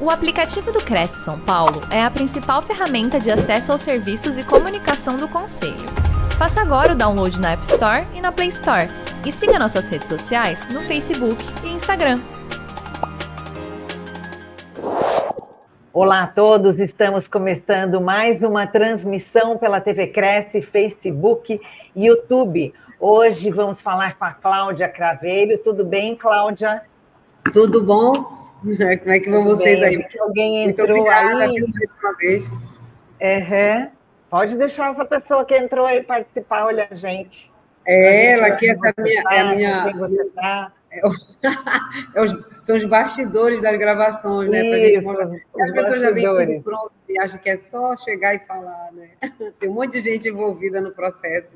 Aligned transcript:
O 0.00 0.10
aplicativo 0.10 0.70
do 0.70 0.78
Cresce 0.78 1.24
São 1.24 1.40
Paulo 1.40 1.80
é 1.90 2.00
a 2.00 2.08
principal 2.08 2.62
ferramenta 2.62 3.18
de 3.18 3.32
acesso 3.32 3.72
aos 3.72 3.80
serviços 3.80 4.38
e 4.38 4.44
comunicação 4.46 5.16
do 5.16 5.26
Conselho. 5.26 5.74
Faça 6.38 6.60
agora 6.60 6.92
o 6.92 6.96
download 6.96 7.40
na 7.40 7.50
App 7.50 7.64
Store 7.64 8.06
e 8.14 8.20
na 8.20 8.30
Play 8.30 8.46
Store. 8.46 8.88
E 9.26 9.32
siga 9.32 9.58
nossas 9.58 9.88
redes 9.88 10.06
sociais 10.06 10.68
no 10.68 10.82
Facebook 10.82 11.36
e 11.64 11.70
Instagram. 11.70 12.20
Olá 15.92 16.22
a 16.22 16.26
todos, 16.28 16.78
estamos 16.78 17.26
começando 17.26 18.00
mais 18.00 18.44
uma 18.44 18.68
transmissão 18.68 19.58
pela 19.58 19.80
TV 19.80 20.06
Cresce, 20.06 20.62
Facebook 20.62 21.60
e 21.96 22.06
YouTube. 22.06 22.72
Hoje 23.00 23.50
vamos 23.50 23.82
falar 23.82 24.16
com 24.16 24.24
a 24.24 24.30
Cláudia 24.30 24.88
Cravelho. 24.88 25.58
Tudo 25.58 25.84
bem, 25.84 26.14
Cláudia? 26.14 26.82
Tudo 27.52 27.82
bom? 27.82 28.47
Como 28.60 28.82
é 28.82 29.20
que 29.20 29.30
vão 29.30 29.44
vocês 29.44 29.82
aí? 29.82 30.04
Alguém 30.20 30.68
entrou 30.68 30.88
Muito 30.88 31.00
obrigada, 31.00 31.44
aí. 31.44 31.60
mais 31.60 31.90
uma 32.02 32.16
vez. 32.16 32.50
Uhum. 32.50 33.90
Pode 34.30 34.56
deixar 34.56 34.92
essa 34.92 35.04
pessoa 35.04 35.44
que 35.44 35.56
entrou 35.56 35.86
aí 35.86 36.02
participar, 36.02 36.66
olha 36.66 36.86
a 36.90 36.94
gente. 36.94 37.50
É, 37.86 38.32
ela 38.32 38.48
aqui, 38.48 38.68
essa 38.68 38.92
minha, 38.98 39.22
tá, 39.22 39.34
é 39.34 39.40
a 39.40 39.44
minha. 39.54 39.94
Tá. 40.34 40.72
É, 40.90 41.00
é 42.14 42.22
os, 42.22 42.36
são 42.62 42.76
os 42.76 42.84
bastidores 42.84 43.62
das 43.62 43.78
gravações, 43.78 44.50
né? 44.50 44.62
Isso, 44.62 45.08
as 45.60 45.72
pessoas 45.72 46.00
já 46.00 46.10
vêm 46.10 46.24
tudo 46.26 46.62
pronto 46.62 46.92
e 47.08 47.18
acham 47.18 47.38
que 47.38 47.48
é 47.48 47.56
só 47.56 47.96
chegar 47.96 48.34
e 48.34 48.40
falar, 48.40 48.90
né? 48.92 49.10
Tem 49.58 49.68
um 49.68 49.74
monte 49.74 49.92
de 49.92 50.00
gente 50.02 50.28
envolvida 50.28 50.80
no 50.80 50.90
processo. 50.90 51.52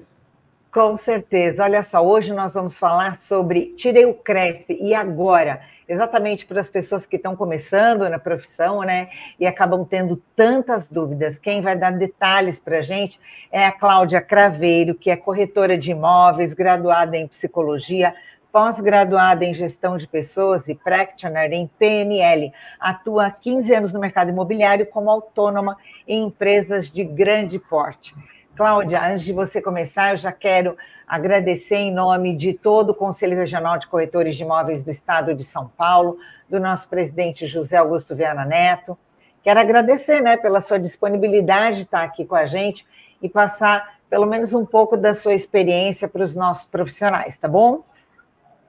Com 0.73 0.97
certeza. 0.97 1.65
Olha 1.65 1.83
só, 1.83 2.03
hoje 2.03 2.33
nós 2.33 2.55
vamos 2.55 2.79
falar 2.79 3.17
sobre 3.17 3.75
Tirei 3.77 4.07
o 4.07 4.15
Cresce 4.15 4.79
e 4.81 4.95
agora 4.95 5.61
exatamente 5.93 6.47
para 6.47 6.61
as 6.61 6.69
pessoas 6.69 7.07
que 7.07 7.17
estão 7.17 7.37
começando 7.37 8.09
na 8.09 8.19
profissão, 8.19 8.81
né, 8.83 9.09
e 9.39 9.47
acabam 9.47 9.85
tendo 9.85 10.17
tantas 10.35 10.89
dúvidas. 10.89 11.39
Quem 11.39 11.61
vai 11.61 11.77
dar 11.77 11.93
detalhes 11.93 12.59
para 12.59 12.79
a 12.79 12.83
gente 12.83 13.21
é 13.51 13.67
a 13.67 13.73
Cláudia 13.73 14.21
Craveiro, 14.21 14.95
que 14.95 15.11
é 15.11 15.17
corretora 15.17 15.77
de 15.77 15.91
imóveis, 15.91 16.55
graduada 16.55 17.17
em 17.17 17.27
psicologia, 17.27 18.15
pós-graduada 18.51 19.45
em 19.45 19.55
gestão 19.55 19.97
de 19.97 20.07
pessoas 20.07 20.69
e 20.69 20.75
practitioner 20.75 21.53
em 21.53 21.67
PNL. 21.79 22.53
Atua 22.79 23.27
há 23.27 23.31
15 23.31 23.75
anos 23.75 23.93
no 23.93 24.01
mercado 24.01 24.31
imobiliário 24.31 24.87
como 24.87 25.11
autônoma 25.11 25.77
em 26.07 26.25
empresas 26.25 26.91
de 26.91 27.03
grande 27.03 27.59
porte. 27.59 28.15
Cláudia, 28.63 29.05
antes 29.05 29.25
de 29.25 29.33
você 29.33 29.61
começar, 29.61 30.13
eu 30.13 30.17
já 30.17 30.31
quero 30.31 30.77
agradecer 31.05 31.75
em 31.75 31.93
nome 31.93 32.37
de 32.37 32.55
todo 32.55 32.91
o 32.91 32.95
Conselho 32.95 33.37
Regional 33.37 33.77
de 33.77 33.89
Corretores 33.89 34.37
de 34.37 34.45
Imóveis 34.45 34.85
do 34.85 34.91
Estado 34.93 35.35
de 35.35 35.43
São 35.43 35.67
Paulo, 35.67 36.17
do 36.49 36.61
nosso 36.61 36.89
presidente 36.89 37.45
José 37.49 37.77
Augusto 37.77 38.15
Viana 38.15 38.45
Neto. 38.45 38.97
Quero 39.43 39.59
agradecer 39.59 40.21
né, 40.21 40.37
pela 40.37 40.61
sua 40.61 40.79
disponibilidade 40.79 41.79
de 41.79 41.83
estar 41.83 42.05
aqui 42.05 42.25
com 42.25 42.37
a 42.37 42.47
gente 42.47 42.87
e 43.21 43.29
passar 43.29 43.99
pelo 44.09 44.27
menos 44.27 44.55
um 44.55 44.65
pouco 44.65 44.97
da 44.97 45.13
sua 45.13 45.35
experiência 45.35 46.07
para 46.07 46.23
os 46.23 46.33
nossos 46.33 46.65
profissionais, 46.65 47.37
tá 47.37 47.49
bom? 47.49 47.83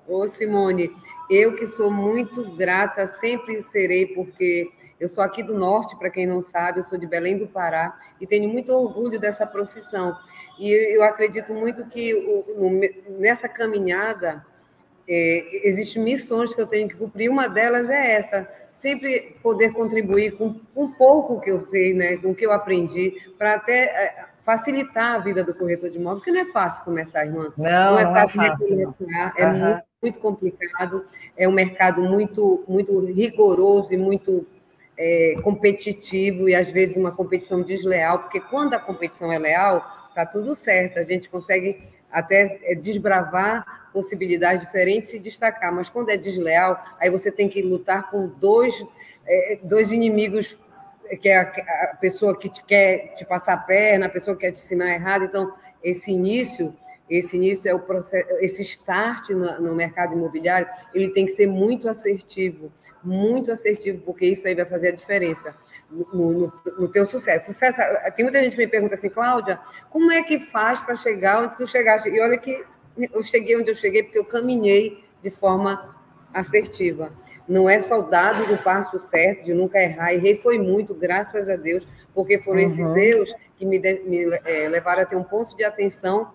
Ô, 0.08 0.28
Simone, 0.28 0.90
eu 1.30 1.54
que 1.54 1.68
sou 1.68 1.92
muito 1.92 2.50
grata, 2.56 3.06
sempre 3.06 3.62
serei, 3.62 4.08
porque 4.08 4.72
eu 5.04 5.10
sou 5.10 5.24
aqui 5.24 5.44
do 5.44 5.54
Norte, 5.54 5.98
para 5.98 6.10
quem 6.10 6.26
não 6.26 6.42
sabe, 6.42 6.80
eu 6.80 6.84
sou 6.84 6.98
de 6.98 7.06
Belém 7.06 7.38
do 7.38 7.46
Pará 7.46 8.00
e 8.22 8.26
tenho 8.26 8.50
muito 8.50 8.72
orgulho 8.72 9.20
dessa 9.20 9.46
profissão. 9.46 10.16
E 10.58 10.72
eu 10.96 11.04
acredito 11.04 11.54
muito 11.54 11.86
que 11.88 12.14
nessa 13.20 13.50
caminhada 13.50 14.46
é, 15.08 15.68
existem 15.68 16.02
missões 16.02 16.54
que 16.54 16.62
eu 16.62 16.68
tenho 16.68 16.88
que 16.88 16.96
cumprir. 16.96 17.30
Uma 17.30 17.50
delas 17.50 17.90
é 17.90 18.14
essa: 18.14 18.50
sempre 18.72 19.36
poder 19.44 19.74
contribuir 19.74 20.38
com 20.38 20.56
um 20.74 20.92
pouco 20.92 21.42
que 21.42 21.52
eu 21.52 21.60
sei, 21.60 21.94
né, 21.94 22.16
com 22.18 22.32
o 22.32 22.36
que 22.36 22.46
eu 22.46 22.54
aprendi, 22.54 23.34
para 23.38 23.56
até 23.56 23.84
é, 23.84 24.26
facilitar 24.44 25.16
a 25.16 25.20
vida 25.20 25.44
do 25.44 25.54
corretor 25.54 25.90
de 25.90 25.98
imóveis, 25.98 26.24
porque 26.24 26.32
não 26.32 26.48
é 26.48 26.52
fácil 26.54 26.86
começar, 26.86 27.26
irmã. 27.26 27.52
Não, 27.58 27.92
não 27.92 28.00
é 28.00 28.04
fácil, 28.04 28.38
não 28.38 28.44
é 28.46 28.50
fácil 28.50 28.78
recomeçar, 28.78 29.34
é 29.38 29.46
uhum. 29.48 29.60
muito, 29.60 29.84
muito 30.02 30.20
complicado, 30.20 31.06
é 31.36 31.48
um 31.48 31.52
mercado 31.52 32.04
muito, 32.04 32.64
muito 32.68 33.00
rigoroso 33.06 33.94
e 33.94 33.98
muito 33.98 34.46
é, 35.06 35.36
competitivo 35.42 36.48
e 36.48 36.56
às 36.56 36.68
vezes 36.72 36.96
uma 36.96 37.12
competição 37.12 37.62
desleal, 37.62 38.20
porque 38.20 38.40
quando 38.40 38.74
a 38.74 38.80
competição 38.80 39.30
é 39.34 39.38
leal, 39.38 39.86
está 40.08 40.26
tudo 40.26 40.56
certo, 40.56 40.98
a 40.98 41.04
gente 41.04 41.28
consegue 41.28 41.84
até 42.10 42.58
é, 42.64 42.74
desbravar 42.74 43.90
possibilidades 43.92 44.62
diferentes 44.62 45.14
e 45.14 45.20
destacar, 45.20 45.74
mas 45.74 45.90
quando 45.90 46.10
é 46.10 46.16
desleal, 46.16 46.82
aí 47.02 47.10
você 47.10 47.30
tem 47.30 47.50
que 47.50 47.62
lutar 47.62 48.10
com 48.10 48.28
dois, 48.28 48.74
é, 49.28 49.60
dois 49.64 49.92
inimigos, 49.92 50.58
que 51.20 51.28
é 51.28 51.38
a, 51.38 51.42
a, 51.42 51.98
pessoa 52.00 52.38
que 52.40 52.48
te 52.48 52.64
quer 52.64 53.14
te 53.16 53.26
passar 53.26 53.54
a 53.54 53.58
perna, 53.58 54.06
a 54.06 54.10
pessoa 54.10 54.38
que 54.38 54.46
quer 54.46 54.54
te 54.54 54.60
ensinar 54.60 54.94
errado, 54.94 55.26
então 55.26 55.54
esse 55.84 56.12
início 56.12 56.74
esse 57.10 57.36
início 57.36 57.70
é 57.70 57.74
o 57.74 57.80
processo, 57.80 58.26
esse 58.40 58.62
start 58.62 59.30
no, 59.32 59.60
no 59.60 59.76
mercado 59.76 60.14
imobiliário, 60.14 60.68
ele 60.94 61.10
tem 61.10 61.26
que 61.26 61.34
ser 61.34 61.46
muito 61.46 61.90
assertivo, 61.90 62.72
muito 63.04 63.52
assertivo, 63.52 64.02
porque 64.04 64.26
isso 64.26 64.48
aí 64.48 64.56
vai 64.56 64.66
fazer 64.66 64.90
a 64.90 64.92
diferença 64.92 65.54
no, 65.92 66.08
no, 66.14 66.54
no 66.80 66.88
teu 66.88 67.06
sucesso. 67.06 67.48
sucesso. 67.48 67.80
Tem 68.16 68.24
muita 68.24 68.42
gente 68.42 68.56
que 68.56 68.62
me 68.62 68.68
pergunta 68.68 68.96
assim, 68.96 69.10
Cláudia, 69.10 69.60
como 69.90 70.12
é 70.12 70.24
que 70.24 70.40
faz 70.40 70.80
para 70.80 70.96
chegar 70.96 71.44
onde 71.44 71.58
tu 71.58 71.68
chegaste? 71.68 72.10
E 72.10 72.20
olha 72.20 72.38
que 72.38 72.64
eu 72.98 73.24
cheguei 73.24 73.58
onde 73.58 73.70
eu 73.70 73.76
cheguei 73.76 74.04
porque 74.04 74.20
eu 74.20 74.26
caminhei 74.26 75.04
de 75.22 75.30
forma 75.30 75.96
assertiva. 76.34 77.12
Não 77.48 77.70
é 77.70 77.80
soldado 77.80 78.46
do 78.46 78.58
passo 78.58 78.98
certo, 79.00 79.44
de 79.44 79.54
nunca 79.54 79.82
errar. 79.82 80.14
Errei 80.14 80.38
foi 80.38 80.58
muito, 80.58 80.96
graças 80.96 81.50
a 81.50 81.58
Deus, 81.58 81.86
porque 82.14 82.40
foram 82.40 82.60
uhum. 82.60 82.66
esses 82.66 82.96
erros 82.96 83.36
que 83.58 83.66
me, 83.66 83.78
de, 83.78 84.02
me 84.06 84.24
é, 84.46 84.70
levaram 84.70 85.02
a 85.02 85.06
ter 85.06 85.18
um 85.18 85.24
ponto 85.24 85.56
de 85.56 85.64
atenção 85.64 86.32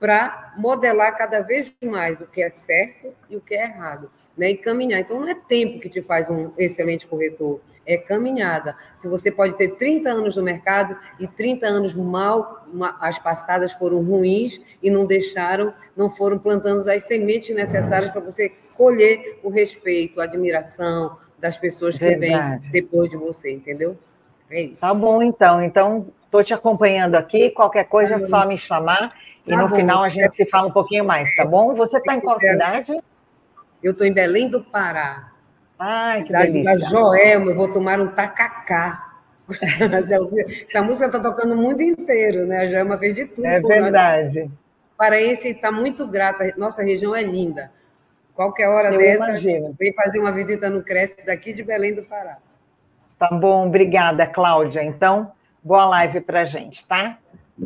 para 0.00 0.54
modelar 0.56 1.16
cada 1.16 1.40
vez 1.40 1.72
mais 1.82 2.20
o 2.20 2.26
que 2.26 2.42
é 2.42 2.50
certo 2.50 3.14
e 3.28 3.36
o 3.36 3.40
que 3.40 3.54
é 3.54 3.64
errado 3.64 4.10
né, 4.38 4.50
e 4.50 4.56
caminhar. 4.56 5.00
Então, 5.00 5.20
não 5.20 5.28
é 5.28 5.34
tempo 5.34 5.80
que 5.80 5.88
te 5.88 6.00
faz 6.00 6.30
um 6.30 6.52
excelente 6.56 7.06
corretor, 7.06 7.60
é 7.84 7.96
caminhada. 7.96 8.76
Se 8.96 9.08
você 9.08 9.30
pode 9.30 9.56
ter 9.56 9.76
30 9.76 10.08
anos 10.08 10.36
no 10.36 10.42
mercado 10.42 10.96
e 11.18 11.26
30 11.26 11.66
anos 11.66 11.94
mal, 11.94 12.66
as 13.00 13.18
passadas 13.18 13.72
foram 13.72 14.02
ruins 14.02 14.60
e 14.82 14.90
não 14.90 15.06
deixaram, 15.06 15.74
não 15.96 16.08
foram 16.08 16.38
plantando 16.38 16.88
as 16.88 17.04
sementes 17.04 17.54
necessárias 17.54 18.12
para 18.12 18.20
você 18.20 18.52
colher 18.76 19.40
o 19.42 19.48
respeito, 19.48 20.20
a 20.20 20.24
admiração 20.24 21.16
das 21.38 21.56
pessoas 21.56 21.96
que 21.96 22.04
Verdade. 22.04 22.62
vêm 22.64 22.72
depois 22.72 23.10
de 23.10 23.16
você, 23.16 23.50
entendeu? 23.50 23.96
É 24.50 24.62
isso. 24.62 24.80
Tá 24.80 24.92
bom, 24.92 25.22
então. 25.22 25.62
Então, 25.62 26.08
estou 26.24 26.44
te 26.44 26.52
acompanhando 26.52 27.14
aqui. 27.14 27.50
Qualquer 27.50 27.84
coisa 27.84 28.14
é 28.14 28.18
só 28.20 28.46
me 28.46 28.58
chamar. 28.58 29.14
E 29.46 29.50
tá 29.50 29.62
no 29.62 29.68
bom. 29.68 29.76
final 29.76 30.02
a 30.02 30.08
gente 30.08 30.36
se 30.36 30.44
fala 30.46 30.68
um 30.68 30.72
pouquinho 30.72 31.04
mais, 31.04 31.34
tá 31.36 31.44
bom? 31.44 31.74
Você 31.74 31.96
está 31.96 32.14
em 32.14 32.20
qual 32.20 32.38
cidade? 32.38 32.98
Eu 33.82 33.92
estou 33.92 34.06
em 34.06 34.12
Belém 34.12 34.48
do 34.48 34.62
Pará. 34.62 35.32
Ai, 35.78 36.22
que 36.22 36.26
cidade 36.28 36.52
delícia. 36.52 36.74
da 36.74 36.90
Joelma, 36.90 37.50
eu 37.50 37.56
vou 37.56 37.72
tomar 37.72 38.00
um 38.00 38.08
tacacá. 38.08 39.04
Essa 40.68 40.82
música 40.82 41.06
está 41.06 41.20
tocando 41.20 41.54
o 41.54 41.56
mundo 41.56 41.80
inteiro, 41.80 42.46
né? 42.46 42.64
A 42.64 42.66
Joelma 42.66 42.98
fez 42.98 43.14
de 43.14 43.26
tudo. 43.26 43.46
É 43.46 43.60
verdade. 43.60 44.40
Nós. 44.40 44.50
Paraense 44.96 45.48
está 45.48 45.70
muito 45.70 46.06
grata, 46.08 46.52
nossa 46.56 46.82
região 46.82 47.14
é 47.14 47.22
linda. 47.22 47.70
Qualquer 48.34 48.68
hora 48.68 48.92
eu 48.92 48.98
dessa, 48.98 49.24
imagino. 49.28 49.74
vem 49.78 49.92
fazer 49.92 50.18
uma 50.18 50.32
visita 50.32 50.68
no 50.68 50.82
Cresce 50.82 51.16
daqui 51.24 51.52
de 51.52 51.62
Belém 51.62 51.94
do 51.94 52.02
Pará. 52.02 52.38
Tá 53.16 53.28
bom, 53.28 53.66
obrigada, 53.66 54.26
Cláudia. 54.26 54.82
Então, 54.82 55.32
boa 55.62 55.86
live 55.86 56.20
para 56.20 56.44
gente, 56.44 56.84
tá? 56.84 57.18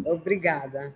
Obrigada. 0.05 0.95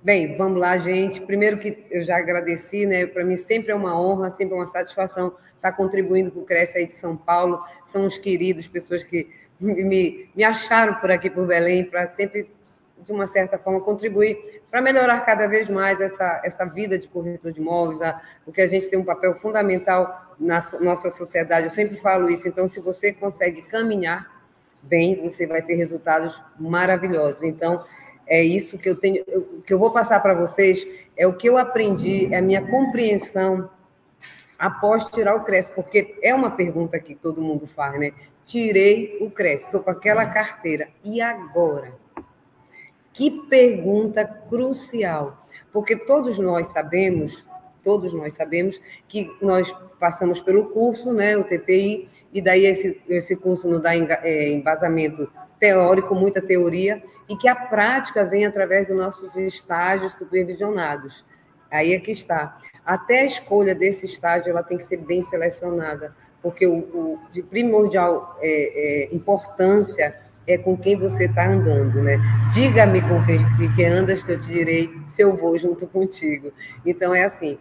Bem, 0.00 0.36
vamos 0.36 0.60
lá, 0.60 0.76
gente. 0.76 1.20
Primeiro 1.20 1.58
que 1.58 1.84
eu 1.90 2.02
já 2.02 2.18
agradeci, 2.18 2.86
né? 2.86 3.04
Para 3.04 3.24
mim 3.24 3.34
sempre 3.34 3.72
é 3.72 3.74
uma 3.74 4.00
honra, 4.00 4.30
sempre 4.30 4.54
é 4.54 4.56
uma 4.56 4.66
satisfação 4.68 5.34
estar 5.56 5.72
contribuindo 5.72 6.30
com 6.30 6.40
o 6.40 6.44
Cresce 6.44 6.78
aí 6.78 6.86
de 6.86 6.94
São 6.94 7.16
Paulo. 7.16 7.60
São 7.84 8.06
os 8.06 8.16
queridos, 8.16 8.68
pessoas 8.68 9.02
que 9.02 9.28
me, 9.58 10.30
me 10.36 10.44
acharam 10.44 10.94
por 10.94 11.10
aqui, 11.10 11.28
por 11.28 11.44
Belém, 11.46 11.84
para 11.84 12.06
sempre, 12.06 12.48
de 13.04 13.12
uma 13.12 13.26
certa 13.26 13.58
forma, 13.58 13.80
contribuir 13.80 14.62
para 14.70 14.80
melhorar 14.80 15.20
cada 15.26 15.48
vez 15.48 15.68
mais 15.68 16.00
essa, 16.00 16.42
essa 16.44 16.64
vida 16.64 16.96
de 16.96 17.08
corretor 17.08 17.50
de 17.50 17.60
imóveis, 17.60 18.00
a, 18.00 18.22
porque 18.44 18.60
a 18.60 18.66
gente 18.68 18.88
tem 18.88 18.98
um 18.98 19.04
papel 19.04 19.34
fundamental 19.34 20.30
na 20.38 20.62
nossa 20.80 21.10
sociedade. 21.10 21.66
Eu 21.66 21.72
sempre 21.72 21.96
falo 21.96 22.30
isso. 22.30 22.46
Então, 22.46 22.68
se 22.68 22.78
você 22.78 23.12
consegue 23.12 23.62
caminhar 23.62 24.30
bem, 24.80 25.20
você 25.22 25.44
vai 25.44 25.60
ter 25.60 25.74
resultados 25.74 26.40
maravilhosos. 26.56 27.42
Então, 27.42 27.84
é 28.28 28.42
isso 28.42 28.78
que 28.78 28.88
eu 28.88 28.94
tenho, 28.94 29.24
que 29.64 29.72
eu 29.72 29.78
vou 29.78 29.90
passar 29.90 30.20
para 30.20 30.34
vocês 30.34 30.86
é 31.16 31.26
o 31.26 31.34
que 31.34 31.48
eu 31.48 31.56
aprendi, 31.58 32.32
é 32.32 32.38
a 32.38 32.42
minha 32.42 32.64
compreensão 32.70 33.68
após 34.58 35.04
tirar 35.08 35.34
o 35.34 35.44
CRES, 35.44 35.68
porque 35.68 36.16
é 36.22 36.34
uma 36.34 36.50
pergunta 36.50 36.98
que 36.98 37.14
todo 37.14 37.42
mundo 37.42 37.66
faz, 37.66 37.98
né? 37.98 38.12
Tirei 38.44 39.18
o 39.20 39.30
CRES, 39.30 39.62
estou 39.62 39.80
com 39.80 39.90
aquela 39.90 40.26
carteira, 40.26 40.88
e 41.02 41.20
agora? 41.20 41.92
Que 43.12 43.30
pergunta 43.30 44.24
crucial, 44.24 45.46
porque 45.72 45.96
todos 45.96 46.38
nós 46.38 46.68
sabemos, 46.68 47.44
todos 47.82 48.12
nós 48.12 48.32
sabemos 48.34 48.80
que 49.08 49.30
nós 49.40 49.74
passamos 49.98 50.40
pelo 50.40 50.66
curso, 50.70 51.12
né, 51.12 51.36
o 51.36 51.44
TPI, 51.44 52.08
e 52.32 52.40
daí 52.40 52.64
esse, 52.66 53.00
esse 53.08 53.34
curso 53.34 53.68
nos 53.68 53.82
dá 53.82 53.94
é, 53.96 54.52
embasamento 54.52 55.28
teórico, 55.58 56.14
muita 56.14 56.40
teoria, 56.40 57.02
e 57.28 57.36
que 57.36 57.48
a 57.48 57.54
prática 57.54 58.24
vem 58.24 58.46
através 58.46 58.88
dos 58.88 58.96
nossos 58.96 59.36
estágios 59.36 60.14
supervisionados. 60.14 61.24
Aí 61.70 61.92
é 61.92 61.98
que 61.98 62.12
está. 62.12 62.58
Até 62.84 63.20
a 63.20 63.24
escolha 63.24 63.74
desse 63.74 64.06
estágio 64.06 64.50
ela 64.50 64.62
tem 64.62 64.78
que 64.78 64.84
ser 64.84 64.98
bem 64.98 65.20
selecionada, 65.20 66.14
porque 66.42 66.66
o, 66.66 66.78
o 66.78 67.18
de 67.30 67.42
primordial 67.42 68.38
é, 68.40 69.08
é, 69.10 69.14
importância 69.14 70.18
é 70.46 70.56
com 70.56 70.76
quem 70.76 70.96
você 70.96 71.24
está 71.24 71.46
andando, 71.46 72.02
né? 72.02 72.18
Diga-me 72.54 73.02
com 73.02 73.22
quem 73.26 73.38
que 73.76 73.84
andas, 73.84 74.22
que 74.22 74.32
eu 74.32 74.38
te 74.38 74.46
direi 74.46 74.90
se 75.06 75.22
eu 75.22 75.36
vou 75.36 75.58
junto 75.58 75.86
contigo. 75.86 76.50
Então 76.86 77.14
é 77.14 77.24
assim. 77.24 77.58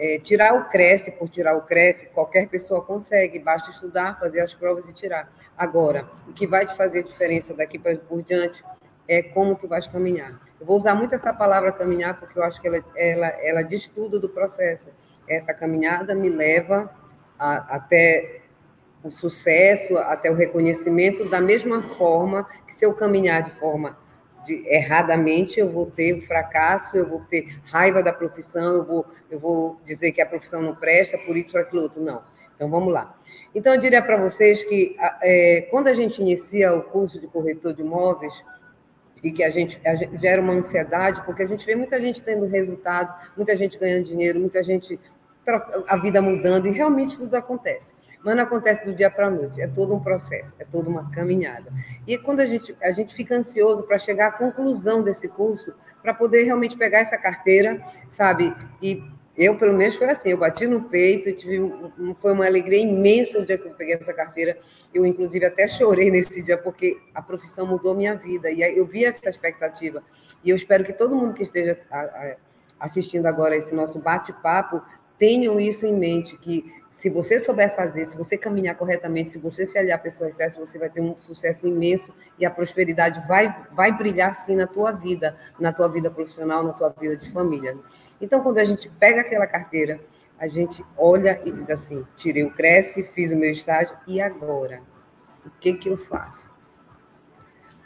É, 0.00 0.16
tirar 0.20 0.54
o 0.54 0.68
Cresce 0.68 1.10
por 1.10 1.28
tirar 1.28 1.56
o 1.56 1.62
Cresce, 1.62 2.06
qualquer 2.10 2.46
pessoa 2.48 2.80
consegue, 2.80 3.40
basta 3.40 3.70
estudar, 3.72 4.16
fazer 4.18 4.40
as 4.40 4.54
provas 4.54 4.88
e 4.88 4.92
tirar. 4.92 5.28
Agora, 5.56 6.08
o 6.28 6.32
que 6.32 6.46
vai 6.46 6.64
te 6.64 6.74
fazer 6.76 7.02
diferença 7.02 7.52
daqui 7.52 7.80
para 7.80 7.96
por 7.96 8.22
diante 8.22 8.62
é 9.08 9.22
como 9.22 9.56
tu 9.56 9.66
vais 9.66 9.88
caminhar. 9.88 10.40
Eu 10.60 10.66
vou 10.66 10.76
usar 10.76 10.94
muito 10.94 11.16
essa 11.16 11.32
palavra 11.32 11.72
caminhar, 11.72 12.18
porque 12.20 12.38
eu 12.38 12.44
acho 12.44 12.60
que 12.60 12.68
ela, 12.68 12.84
ela, 12.96 13.26
ela 13.42 13.62
diz 13.62 13.88
tudo 13.88 14.20
do 14.20 14.28
processo. 14.28 14.88
Essa 15.26 15.52
caminhada 15.52 16.14
me 16.14 16.28
leva 16.28 16.88
a, 17.36 17.76
até 17.76 18.42
o 19.02 19.10
sucesso, 19.10 19.98
até 19.98 20.30
o 20.30 20.34
reconhecimento, 20.34 21.28
da 21.28 21.40
mesma 21.40 21.82
forma 21.82 22.48
que 22.66 22.74
se 22.74 22.84
eu 22.84 22.94
caminhar 22.94 23.42
de 23.42 23.50
forma 23.52 23.96
de, 24.48 24.66
erradamente, 24.66 25.60
eu 25.60 25.70
vou 25.70 25.86
ter 25.86 26.20
fracasso, 26.22 26.96
eu 26.96 27.06
vou 27.06 27.20
ter 27.30 27.60
raiva 27.64 28.02
da 28.02 28.12
profissão, 28.12 28.76
eu 28.76 28.84
vou, 28.84 29.06
eu 29.30 29.38
vou 29.38 29.80
dizer 29.84 30.12
que 30.12 30.20
a 30.20 30.26
profissão 30.26 30.60
não 30.60 30.74
presta, 30.74 31.16
por 31.18 31.36
isso, 31.36 31.52
por 31.52 31.60
aquilo 31.60 31.82
outro. 31.82 32.02
Não. 32.02 32.22
Então, 32.56 32.68
vamos 32.68 32.92
lá. 32.92 33.16
Então, 33.54 33.74
eu 33.74 33.78
diria 33.78 34.02
para 34.02 34.16
vocês 34.16 34.64
que 34.64 34.96
é, 35.22 35.68
quando 35.70 35.88
a 35.88 35.92
gente 35.92 36.20
inicia 36.20 36.74
o 36.74 36.82
curso 36.82 37.20
de 37.20 37.26
corretor 37.26 37.72
de 37.72 37.82
imóveis, 37.82 38.44
e 39.22 39.32
que 39.32 39.42
a 39.42 39.50
gente, 39.50 39.80
a 39.84 39.94
gente, 39.94 40.16
gera 40.18 40.40
uma 40.40 40.52
ansiedade, 40.52 41.24
porque 41.24 41.42
a 41.42 41.46
gente 41.46 41.66
vê 41.66 41.74
muita 41.74 42.00
gente 42.00 42.22
tendo 42.22 42.46
resultado, 42.46 43.12
muita 43.36 43.54
gente 43.56 43.78
ganhando 43.78 44.04
dinheiro, 44.04 44.38
muita 44.38 44.62
gente 44.62 44.98
a 45.86 45.96
vida 45.96 46.20
mudando, 46.20 46.66
e 46.66 46.70
realmente 46.70 47.16
tudo 47.16 47.34
acontece. 47.34 47.92
Mas 48.24 48.36
não 48.36 48.42
acontece 48.42 48.86
do 48.86 48.94
dia 48.94 49.10
para 49.10 49.28
a 49.28 49.30
noite, 49.30 49.60
é 49.60 49.66
todo 49.66 49.94
um 49.94 50.00
processo, 50.00 50.54
é 50.58 50.64
toda 50.64 50.88
uma 50.88 51.10
caminhada. 51.10 51.72
E 52.06 52.18
quando 52.18 52.40
a 52.40 52.46
gente, 52.46 52.76
a 52.82 52.92
gente 52.92 53.14
fica 53.14 53.36
ansioso 53.36 53.84
para 53.84 53.98
chegar 53.98 54.28
à 54.28 54.32
conclusão 54.32 55.02
desse 55.02 55.28
curso, 55.28 55.72
para 56.02 56.12
poder 56.12 56.42
realmente 56.42 56.76
pegar 56.76 56.98
essa 56.98 57.16
carteira, 57.16 57.80
sabe, 58.08 58.54
e 58.82 59.02
eu, 59.38 59.56
pelo 59.56 59.72
menos, 59.72 59.94
foi 59.94 60.10
assim, 60.10 60.30
eu 60.30 60.36
bati 60.36 60.66
no 60.66 60.82
peito, 60.82 61.32
tive, 61.32 61.60
foi 62.16 62.32
uma 62.32 62.44
alegria 62.44 62.80
imensa 62.80 63.38
o 63.38 63.46
dia 63.46 63.56
que 63.56 63.68
eu 63.68 63.72
peguei 63.72 63.94
essa 63.94 64.12
carteira. 64.12 64.58
Eu, 64.92 65.06
inclusive, 65.06 65.46
até 65.46 65.64
chorei 65.64 66.10
nesse 66.10 66.42
dia, 66.42 66.58
porque 66.58 67.00
a 67.14 67.22
profissão 67.22 67.64
mudou 67.64 67.94
minha 67.94 68.16
vida, 68.16 68.50
e 68.50 68.60
eu 68.62 68.84
vi 68.84 69.04
essa 69.04 69.28
expectativa. 69.28 70.02
E 70.42 70.50
eu 70.50 70.56
espero 70.56 70.82
que 70.82 70.92
todo 70.92 71.14
mundo 71.14 71.34
que 71.34 71.44
esteja 71.44 71.76
assistindo 72.80 73.26
agora 73.26 73.54
esse 73.54 73.72
nosso 73.76 74.00
bate-papo 74.00 74.82
tenham 75.16 75.60
isso 75.60 75.86
em 75.86 75.94
mente, 75.94 76.36
que 76.36 76.72
se 76.98 77.08
você 77.08 77.38
souber 77.38 77.76
fazer, 77.76 78.06
se 78.06 78.16
você 78.16 78.36
caminhar 78.36 78.74
corretamente, 78.74 79.30
se 79.30 79.38
você 79.38 79.64
se 79.64 79.78
aliar 79.78 80.00
a 80.00 80.02
pessoas 80.02 80.34
certas, 80.34 80.56
você 80.56 80.80
vai 80.80 80.90
ter 80.90 81.00
um 81.00 81.16
sucesso 81.16 81.68
imenso 81.68 82.12
e 82.36 82.44
a 82.44 82.50
prosperidade 82.50 83.22
vai, 83.28 83.54
vai 83.70 83.96
brilhar 83.96 84.34
sim 84.34 84.56
na 84.56 84.66
tua 84.66 84.90
vida, 84.90 85.36
na 85.60 85.72
tua 85.72 85.86
vida 85.86 86.10
profissional, 86.10 86.64
na 86.64 86.72
tua 86.72 86.88
vida 86.88 87.16
de 87.16 87.30
família. 87.30 87.78
Então, 88.20 88.42
quando 88.42 88.58
a 88.58 88.64
gente 88.64 88.90
pega 88.98 89.20
aquela 89.20 89.46
carteira, 89.46 90.00
a 90.40 90.48
gente 90.48 90.84
olha 90.96 91.40
e 91.44 91.52
diz 91.52 91.70
assim: 91.70 92.04
tirei 92.16 92.42
o 92.42 92.50
Cresce, 92.50 93.04
fiz 93.04 93.30
o 93.30 93.36
meu 93.36 93.52
estágio, 93.52 93.96
e 94.04 94.20
agora? 94.20 94.82
O 95.46 95.50
que, 95.60 95.74
que 95.74 95.88
eu 95.88 95.96
faço? 95.96 96.50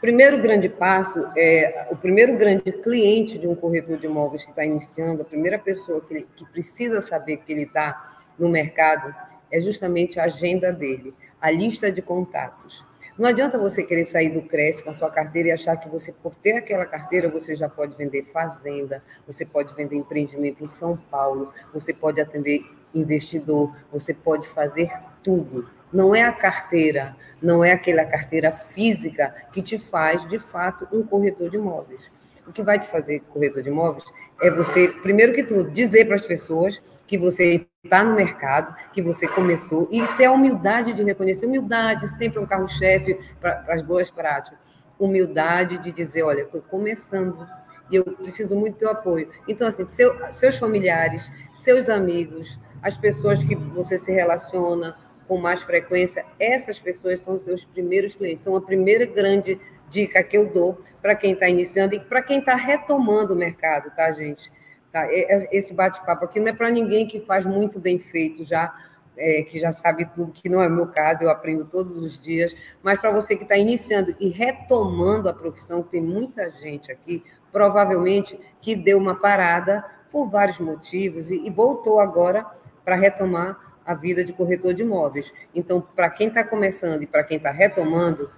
Primeiro 0.00 0.40
grande 0.40 0.70
passo 0.70 1.28
é 1.36 1.86
o 1.90 1.96
primeiro 1.96 2.34
grande 2.38 2.72
cliente 2.72 3.38
de 3.38 3.46
um 3.46 3.54
corretor 3.54 3.98
de 3.98 4.06
imóveis 4.06 4.42
que 4.42 4.50
está 4.50 4.64
iniciando, 4.64 5.20
a 5.20 5.24
primeira 5.26 5.58
pessoa 5.58 6.00
que, 6.00 6.26
que 6.34 6.46
precisa 6.46 7.02
saber 7.02 7.36
que 7.36 7.52
ele 7.52 7.64
está 7.64 8.11
no 8.38 8.48
mercado 8.48 9.14
é 9.50 9.60
justamente 9.60 10.18
a 10.18 10.24
agenda 10.24 10.72
dele, 10.72 11.14
a 11.40 11.50
lista 11.50 11.92
de 11.92 12.00
contatos. 12.00 12.84
Não 13.18 13.28
adianta 13.28 13.58
você 13.58 13.82
querer 13.82 14.06
sair 14.06 14.30
do 14.30 14.40
Cresce 14.42 14.82
com 14.82 14.90
a 14.90 14.94
sua 14.94 15.10
carteira 15.10 15.48
e 15.48 15.52
achar 15.52 15.76
que 15.76 15.88
você, 15.88 16.10
por 16.12 16.34
ter 16.34 16.52
aquela 16.52 16.86
carteira, 16.86 17.28
você 17.28 17.54
já 17.54 17.68
pode 17.68 17.94
vender 17.94 18.24
fazenda, 18.32 19.02
você 19.26 19.44
pode 19.44 19.74
vender 19.74 19.96
empreendimento 19.96 20.64
em 20.64 20.66
São 20.66 20.96
Paulo, 20.96 21.52
você 21.74 21.92
pode 21.92 22.20
atender 22.20 22.64
investidor, 22.94 23.76
você 23.92 24.14
pode 24.14 24.48
fazer 24.48 24.90
tudo. 25.22 25.68
Não 25.92 26.14
é 26.14 26.22
a 26.22 26.32
carteira, 26.32 27.14
não 27.40 27.62
é 27.62 27.72
aquela 27.72 28.04
carteira 28.06 28.50
física 28.50 29.34
que 29.52 29.60
te 29.60 29.78
faz, 29.78 30.26
de 30.30 30.38
fato, 30.38 30.88
um 30.90 31.02
corretor 31.02 31.50
de 31.50 31.56
imóveis. 31.56 32.10
O 32.46 32.52
que 32.52 32.62
vai 32.62 32.78
te 32.78 32.86
fazer 32.86 33.20
corretor 33.28 33.62
de 33.62 33.68
imóveis 33.68 34.04
é 34.40 34.50
você, 34.50 34.88
primeiro 34.88 35.32
que 35.32 35.42
tudo, 35.42 35.70
dizer 35.70 36.06
para 36.06 36.16
as 36.16 36.26
pessoas 36.26 36.80
que 37.06 37.18
você 37.18 37.66
está 37.84 38.02
no 38.04 38.14
mercado, 38.14 38.74
que 38.92 39.02
você 39.02 39.26
começou, 39.28 39.88
e 39.90 40.06
ter 40.16 40.26
a 40.26 40.32
humildade 40.32 40.94
de 40.94 41.02
reconhecer. 41.02 41.46
Humildade 41.46 42.08
sempre 42.08 42.38
é 42.38 42.40
um 42.40 42.46
carro-chefe 42.46 43.18
para 43.40 43.64
as 43.68 43.82
boas 43.82 44.10
práticas. 44.10 44.58
Humildade 44.98 45.78
de 45.78 45.90
dizer, 45.90 46.22
olha, 46.22 46.42
estou 46.42 46.62
começando 46.62 47.46
e 47.90 47.96
eu 47.96 48.04
preciso 48.04 48.56
muito 48.56 48.74
do 48.74 48.78
teu 48.78 48.90
apoio. 48.90 49.28
Então, 49.46 49.68
assim, 49.68 49.84
seu, 49.84 50.16
seus 50.32 50.56
familiares, 50.56 51.30
seus 51.52 51.88
amigos, 51.88 52.58
as 52.82 52.96
pessoas 52.96 53.42
que 53.44 53.54
você 53.54 53.98
se 53.98 54.10
relaciona 54.10 54.96
com 55.28 55.36
mais 55.36 55.62
frequência, 55.62 56.24
essas 56.38 56.78
pessoas 56.78 57.20
são 57.20 57.34
os 57.34 57.42
teus 57.42 57.64
primeiros 57.64 58.14
clientes, 58.14 58.44
são 58.44 58.56
a 58.56 58.60
primeira 58.60 59.04
grande 59.04 59.60
dica 59.92 60.22
que 60.24 60.36
eu 60.36 60.50
dou 60.50 60.80
para 61.02 61.14
quem 61.14 61.34
está 61.34 61.48
iniciando 61.48 61.94
e 61.94 62.00
para 62.00 62.22
quem 62.22 62.38
está 62.38 62.54
retomando 62.54 63.34
o 63.34 63.36
mercado, 63.36 63.94
tá, 63.94 64.10
gente? 64.10 64.50
Tá? 64.90 65.06
Esse 65.10 65.74
bate-papo 65.74 66.24
aqui 66.24 66.40
não 66.40 66.48
é 66.48 66.52
para 66.52 66.70
ninguém 66.70 67.06
que 67.06 67.20
faz 67.20 67.44
muito 67.44 67.78
bem 67.78 67.98
feito 67.98 68.44
já, 68.44 68.74
é, 69.16 69.42
que 69.42 69.58
já 69.58 69.70
sabe 69.70 70.06
tudo, 70.06 70.32
que 70.32 70.48
não 70.48 70.62
é 70.62 70.68
meu 70.68 70.86
caso, 70.86 71.22
eu 71.22 71.30
aprendo 71.30 71.66
todos 71.66 71.96
os 71.96 72.18
dias, 72.18 72.56
mas 72.82 73.00
para 73.00 73.10
você 73.10 73.36
que 73.36 73.42
está 73.42 73.56
iniciando 73.56 74.14
e 74.18 74.28
retomando 74.28 75.28
a 75.28 75.34
profissão, 75.34 75.82
tem 75.82 76.00
muita 76.00 76.50
gente 76.50 76.90
aqui, 76.90 77.22
provavelmente, 77.50 78.38
que 78.60 78.74
deu 78.74 78.98
uma 78.98 79.14
parada 79.14 79.84
por 80.10 80.28
vários 80.28 80.58
motivos 80.58 81.30
e, 81.30 81.46
e 81.46 81.50
voltou 81.50 82.00
agora 82.00 82.46
para 82.84 82.96
retomar 82.96 83.72
a 83.84 83.94
vida 83.94 84.24
de 84.24 84.32
corretor 84.32 84.74
de 84.74 84.82
imóveis. 84.82 85.32
Então, 85.54 85.80
para 85.80 86.08
quem 86.08 86.28
está 86.28 86.44
começando 86.44 87.02
e 87.02 87.06
para 87.06 87.24
quem 87.24 87.36
está 87.36 87.50
retomando, 87.50 88.30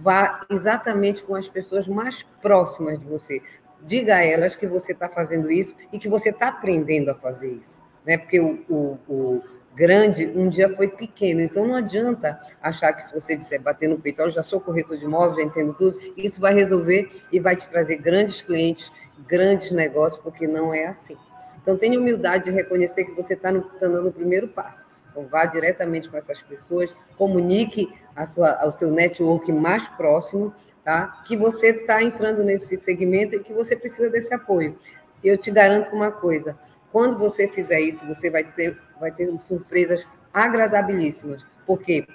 vá 0.00 0.46
exatamente 0.50 1.22
com 1.22 1.34
as 1.34 1.48
pessoas 1.48 1.88
mais 1.88 2.22
próximas 2.40 2.98
de 2.98 3.06
você 3.06 3.42
diga 3.82 4.16
a 4.16 4.24
elas 4.24 4.56
que 4.56 4.66
você 4.66 4.92
está 4.92 5.08
fazendo 5.08 5.50
isso 5.50 5.76
e 5.92 5.98
que 5.98 6.08
você 6.08 6.30
está 6.30 6.48
aprendendo 6.48 7.10
a 7.10 7.14
fazer 7.14 7.50
isso. 7.52 7.78
Né? 8.04 8.18
Porque 8.18 8.40
o, 8.40 8.64
o, 8.68 8.98
o, 9.08 9.42
grande 9.74 10.26
um 10.34 10.48
dia 10.48 10.74
foi 10.74 10.88
pequeno, 10.88 11.40
então 11.40 11.64
não 11.64 11.76
adianta 11.76 12.40
achar 12.60 12.92
que 12.92 13.02
se 13.02 13.14
você 13.14 13.36
disser 13.36 13.60
bater 13.60 13.88
no 13.88 13.98
peito, 13.98 14.20
eu 14.20 14.30
já 14.30 14.42
sou 14.42 14.60
corretor 14.60 14.96
de 14.96 15.04
imóveis, 15.04 15.36
já 15.36 15.42
entendo 15.42 15.72
tudo, 15.72 16.00
isso 16.16 16.40
vai 16.40 16.52
resolver 16.52 17.08
e 17.30 17.38
vai 17.38 17.54
te 17.54 17.68
trazer 17.68 17.96
grandes 17.96 18.42
clientes, 18.42 18.90
grandes 19.26 19.70
negócios, 19.70 20.20
porque 20.20 20.48
não 20.48 20.74
é 20.74 20.86
assim. 20.86 21.16
Então 21.62 21.76
tenha 21.76 21.98
humildade 21.98 22.44
de 22.44 22.50
reconhecer 22.50 23.04
que 23.04 23.12
você 23.12 23.34
está 23.34 23.52
tá 23.52 23.86
dando 23.86 24.08
o 24.08 24.12
primeiro 24.12 24.48
passo. 24.48 24.84
Então 25.18 25.26
vá 25.26 25.44
diretamente 25.46 26.08
com 26.08 26.16
essas 26.16 26.40
pessoas, 26.40 26.94
comunique 27.16 27.92
a 28.14 28.24
sua, 28.24 28.52
ao 28.62 28.70
seu 28.70 28.92
network 28.92 29.50
mais 29.50 29.88
próximo 29.88 30.54
tá? 30.84 31.22
que 31.26 31.36
você 31.36 31.70
está 31.70 32.00
entrando 32.00 32.44
nesse 32.44 32.76
segmento 32.76 33.34
e 33.34 33.40
que 33.40 33.52
você 33.52 33.74
precisa 33.74 34.08
desse 34.08 34.32
apoio. 34.32 34.78
Eu 35.24 35.36
te 35.36 35.50
garanto 35.50 35.92
uma 35.92 36.12
coisa: 36.12 36.56
quando 36.92 37.18
você 37.18 37.48
fizer 37.48 37.80
isso, 37.80 38.06
você 38.06 38.30
vai 38.30 38.44
ter, 38.44 38.78
vai 39.00 39.10
ter 39.10 39.36
surpresas 39.38 40.06
agradabilíssimas, 40.32 41.44
porque 41.66 42.06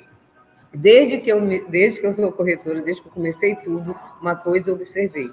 desde 0.73 1.17
que 1.17 1.29
eu, 1.29 1.41
desde 1.69 1.99
que 1.99 2.07
eu 2.07 2.13
sou 2.13 2.31
corretora, 2.31 2.81
desde 2.81 3.01
que 3.01 3.09
eu 3.09 3.13
comecei 3.13 3.53
tudo, 3.57 3.93
uma 4.21 4.35
coisa 4.35 4.69
eu 4.69 4.75
observei 4.75 5.29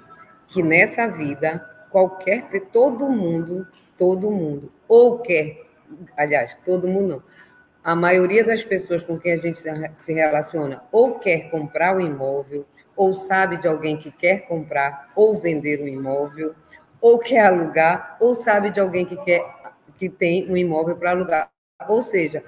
que 0.47 0.61
nessa 0.61 1.07
vida 1.07 1.65
qualquer 1.89 2.49
todo 2.73 3.07
mundo, 3.07 3.65
todo 3.97 4.29
mundo 4.29 4.71
ou 4.89 5.19
quer, 5.19 5.61
aliás, 6.17 6.57
todo 6.65 6.87
mundo 6.87 7.07
não, 7.07 7.23
a 7.83 7.95
maioria 7.95 8.43
das 8.43 8.63
pessoas 8.63 9.03
com 9.03 9.17
quem 9.17 9.33
a 9.33 9.37
gente 9.37 9.59
se 9.59 10.13
relaciona 10.13 10.81
ou 10.91 11.19
quer 11.19 11.49
comprar 11.49 11.95
o 11.95 11.97
um 11.97 12.01
imóvel 12.01 12.65
ou 12.95 13.13
sabe 13.13 13.57
de 13.57 13.67
alguém 13.67 13.97
que 13.97 14.11
quer 14.11 14.47
comprar 14.47 15.11
ou 15.15 15.35
vender 15.35 15.81
um 15.81 15.87
imóvel, 15.87 16.53
ou 16.99 17.17
quer 17.17 17.47
alugar, 17.47 18.17
ou 18.19 18.35
sabe 18.35 18.69
de 18.69 18.79
alguém 18.79 19.05
que 19.05 19.17
quer 19.23 19.43
que 19.97 20.07
tem 20.09 20.49
um 20.51 20.57
imóvel 20.57 20.95
para 20.95 21.11
alugar. 21.11 21.49
Ou 21.87 22.03
seja, 22.03 22.43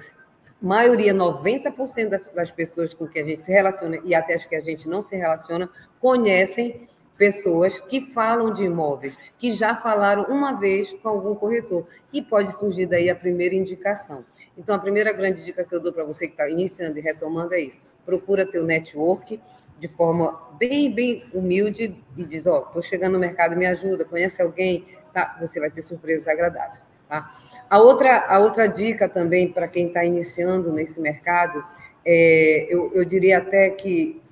maioria, 0.60 1.12
90% 1.12 2.08
das, 2.08 2.28
das 2.28 2.50
pessoas 2.50 2.94
com 2.94 3.06
que 3.06 3.18
a 3.18 3.22
gente 3.22 3.44
se 3.44 3.50
relaciona 3.50 3.98
e 4.04 4.14
até 4.14 4.34
as 4.34 4.46
que 4.46 4.54
a 4.54 4.60
gente 4.60 4.88
não 4.88 5.02
se 5.02 5.16
relaciona, 5.16 5.68
conhecem 6.00 6.86
pessoas 7.16 7.80
que 7.80 8.00
falam 8.12 8.52
de 8.52 8.64
imóveis, 8.64 9.16
que 9.38 9.52
já 9.52 9.76
falaram 9.76 10.24
uma 10.24 10.52
vez 10.52 10.92
com 11.02 11.08
algum 11.08 11.34
corretor, 11.34 11.86
e 12.12 12.20
pode 12.20 12.52
surgir 12.52 12.86
daí 12.86 13.08
a 13.08 13.16
primeira 13.16 13.54
indicação. 13.54 14.24
Então, 14.56 14.74
a 14.74 14.78
primeira 14.78 15.12
grande 15.12 15.44
dica 15.44 15.64
que 15.64 15.74
eu 15.74 15.80
dou 15.80 15.92
para 15.92 16.04
você 16.04 16.26
que 16.26 16.34
está 16.34 16.48
iniciando 16.48 16.98
e 16.98 17.02
retomando 17.02 17.54
é 17.54 17.60
isso: 17.60 17.80
procura 18.04 18.46
teu 18.46 18.64
network 18.64 19.40
de 19.78 19.88
forma 19.88 20.40
bem, 20.58 20.92
bem 20.92 21.24
humilde 21.32 21.96
e 22.16 22.24
diz: 22.24 22.46
Ó, 22.46 22.58
oh, 22.58 22.66
estou 22.66 22.82
chegando 22.82 23.14
no 23.14 23.18
mercado, 23.18 23.56
me 23.56 23.66
ajuda, 23.66 24.04
conhece 24.04 24.40
alguém? 24.40 24.86
Tá? 25.12 25.36
Você 25.40 25.58
vai 25.58 25.70
ter 25.70 25.82
surpresas 25.82 26.28
agradáveis. 26.28 26.80
Tá? 27.08 27.34
A, 27.68 27.78
outra, 27.80 28.26
a 28.28 28.38
outra 28.38 28.66
dica 28.66 29.08
também 29.08 29.50
para 29.50 29.68
quem 29.68 29.88
está 29.88 30.04
iniciando 30.04 30.72
nesse 30.72 31.00
mercado, 31.00 31.64
é, 32.04 32.66
eu, 32.68 32.92
eu 32.94 33.04
diria 33.04 33.38
até 33.38 33.70
que, 33.70 34.22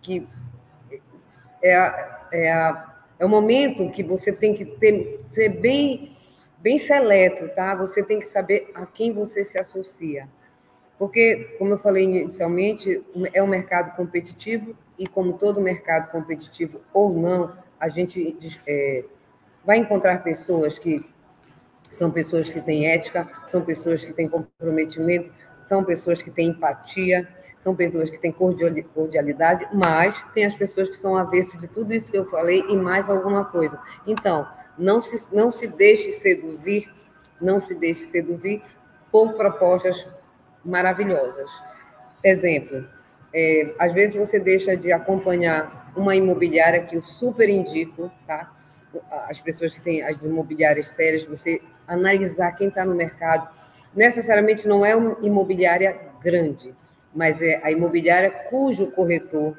que 0.00 0.26
é, 1.62 1.76
a, 1.76 2.28
é, 2.32 2.52
a, 2.52 2.94
é 3.18 3.24
o 3.24 3.28
momento 3.28 3.90
que 3.90 4.02
você 4.02 4.32
tem 4.32 4.54
que 4.54 4.64
ter, 4.64 5.20
ser 5.26 5.48
bem, 5.48 6.16
bem 6.58 6.78
seleto, 6.78 7.48
tá? 7.54 7.74
Você 7.74 8.02
tem 8.02 8.20
que 8.20 8.26
saber 8.26 8.70
a 8.74 8.86
quem 8.86 9.12
você 9.12 9.44
se 9.44 9.58
associa. 9.58 10.28
Porque, 10.98 11.54
como 11.58 11.72
eu 11.72 11.78
falei 11.78 12.04
inicialmente, 12.04 13.02
é 13.32 13.42
um 13.42 13.46
mercado 13.46 13.94
competitivo 13.96 14.76
e, 14.98 15.06
como 15.06 15.34
todo 15.34 15.60
mercado 15.60 16.10
competitivo 16.10 16.80
ou 16.92 17.14
não, 17.14 17.56
a 17.78 17.88
gente 17.88 18.36
é, 18.66 19.04
vai 19.64 19.78
encontrar 19.78 20.24
pessoas 20.24 20.78
que 20.78 21.04
são 21.92 22.10
pessoas 22.10 22.50
que 22.50 22.60
têm 22.60 22.88
ética, 22.88 23.28
são 23.46 23.62
pessoas 23.62 24.04
que 24.04 24.12
têm 24.12 24.28
comprometimento, 24.28 25.30
são 25.68 25.84
pessoas 25.84 26.20
que 26.20 26.30
têm 26.30 26.48
empatia, 26.48 27.28
são 27.68 27.74
pessoas 27.74 28.08
que 28.08 28.18
têm 28.18 28.32
cordialidade, 28.32 29.68
mas 29.74 30.24
tem 30.34 30.44
as 30.44 30.54
pessoas 30.54 30.88
que 30.88 30.96
são 30.96 31.16
avessos 31.18 31.58
de 31.58 31.68
tudo 31.68 31.92
isso 31.92 32.10
que 32.10 32.16
eu 32.16 32.24
falei 32.30 32.64
e 32.66 32.74
mais 32.74 33.10
alguma 33.10 33.44
coisa. 33.44 33.78
Então, 34.06 34.48
não 34.78 35.02
se, 35.02 35.34
não 35.34 35.50
se 35.50 35.66
deixe 35.66 36.12
seduzir, 36.12 36.90
não 37.38 37.60
se 37.60 37.74
deixe 37.74 38.04
seduzir 38.04 38.62
por 39.12 39.34
propostas 39.34 40.06
maravilhosas. 40.64 41.50
Exemplo, 42.24 42.86
é, 43.34 43.74
às 43.78 43.92
vezes 43.92 44.14
você 44.14 44.40
deixa 44.40 44.74
de 44.74 44.90
acompanhar 44.90 45.92
uma 45.94 46.16
imobiliária 46.16 46.84
que 46.84 46.96
eu 46.96 47.02
super 47.02 47.50
indico, 47.50 48.10
tá? 48.26 48.50
As 49.28 49.40
pessoas 49.42 49.74
que 49.74 49.80
têm 49.82 50.02
as 50.02 50.22
imobiliárias 50.22 50.86
sérias, 50.86 51.24
você 51.24 51.60
analisar 51.86 52.52
quem 52.52 52.68
está 52.68 52.84
no 52.84 52.94
mercado. 52.94 53.46
Necessariamente 53.94 54.66
não 54.66 54.86
é 54.86 54.96
uma 54.96 55.18
imobiliária 55.20 55.98
grande, 56.22 56.74
mas 57.18 57.42
é 57.42 57.60
a 57.64 57.72
imobiliária 57.72 58.30
cujo 58.30 58.92
corretor 58.92 59.58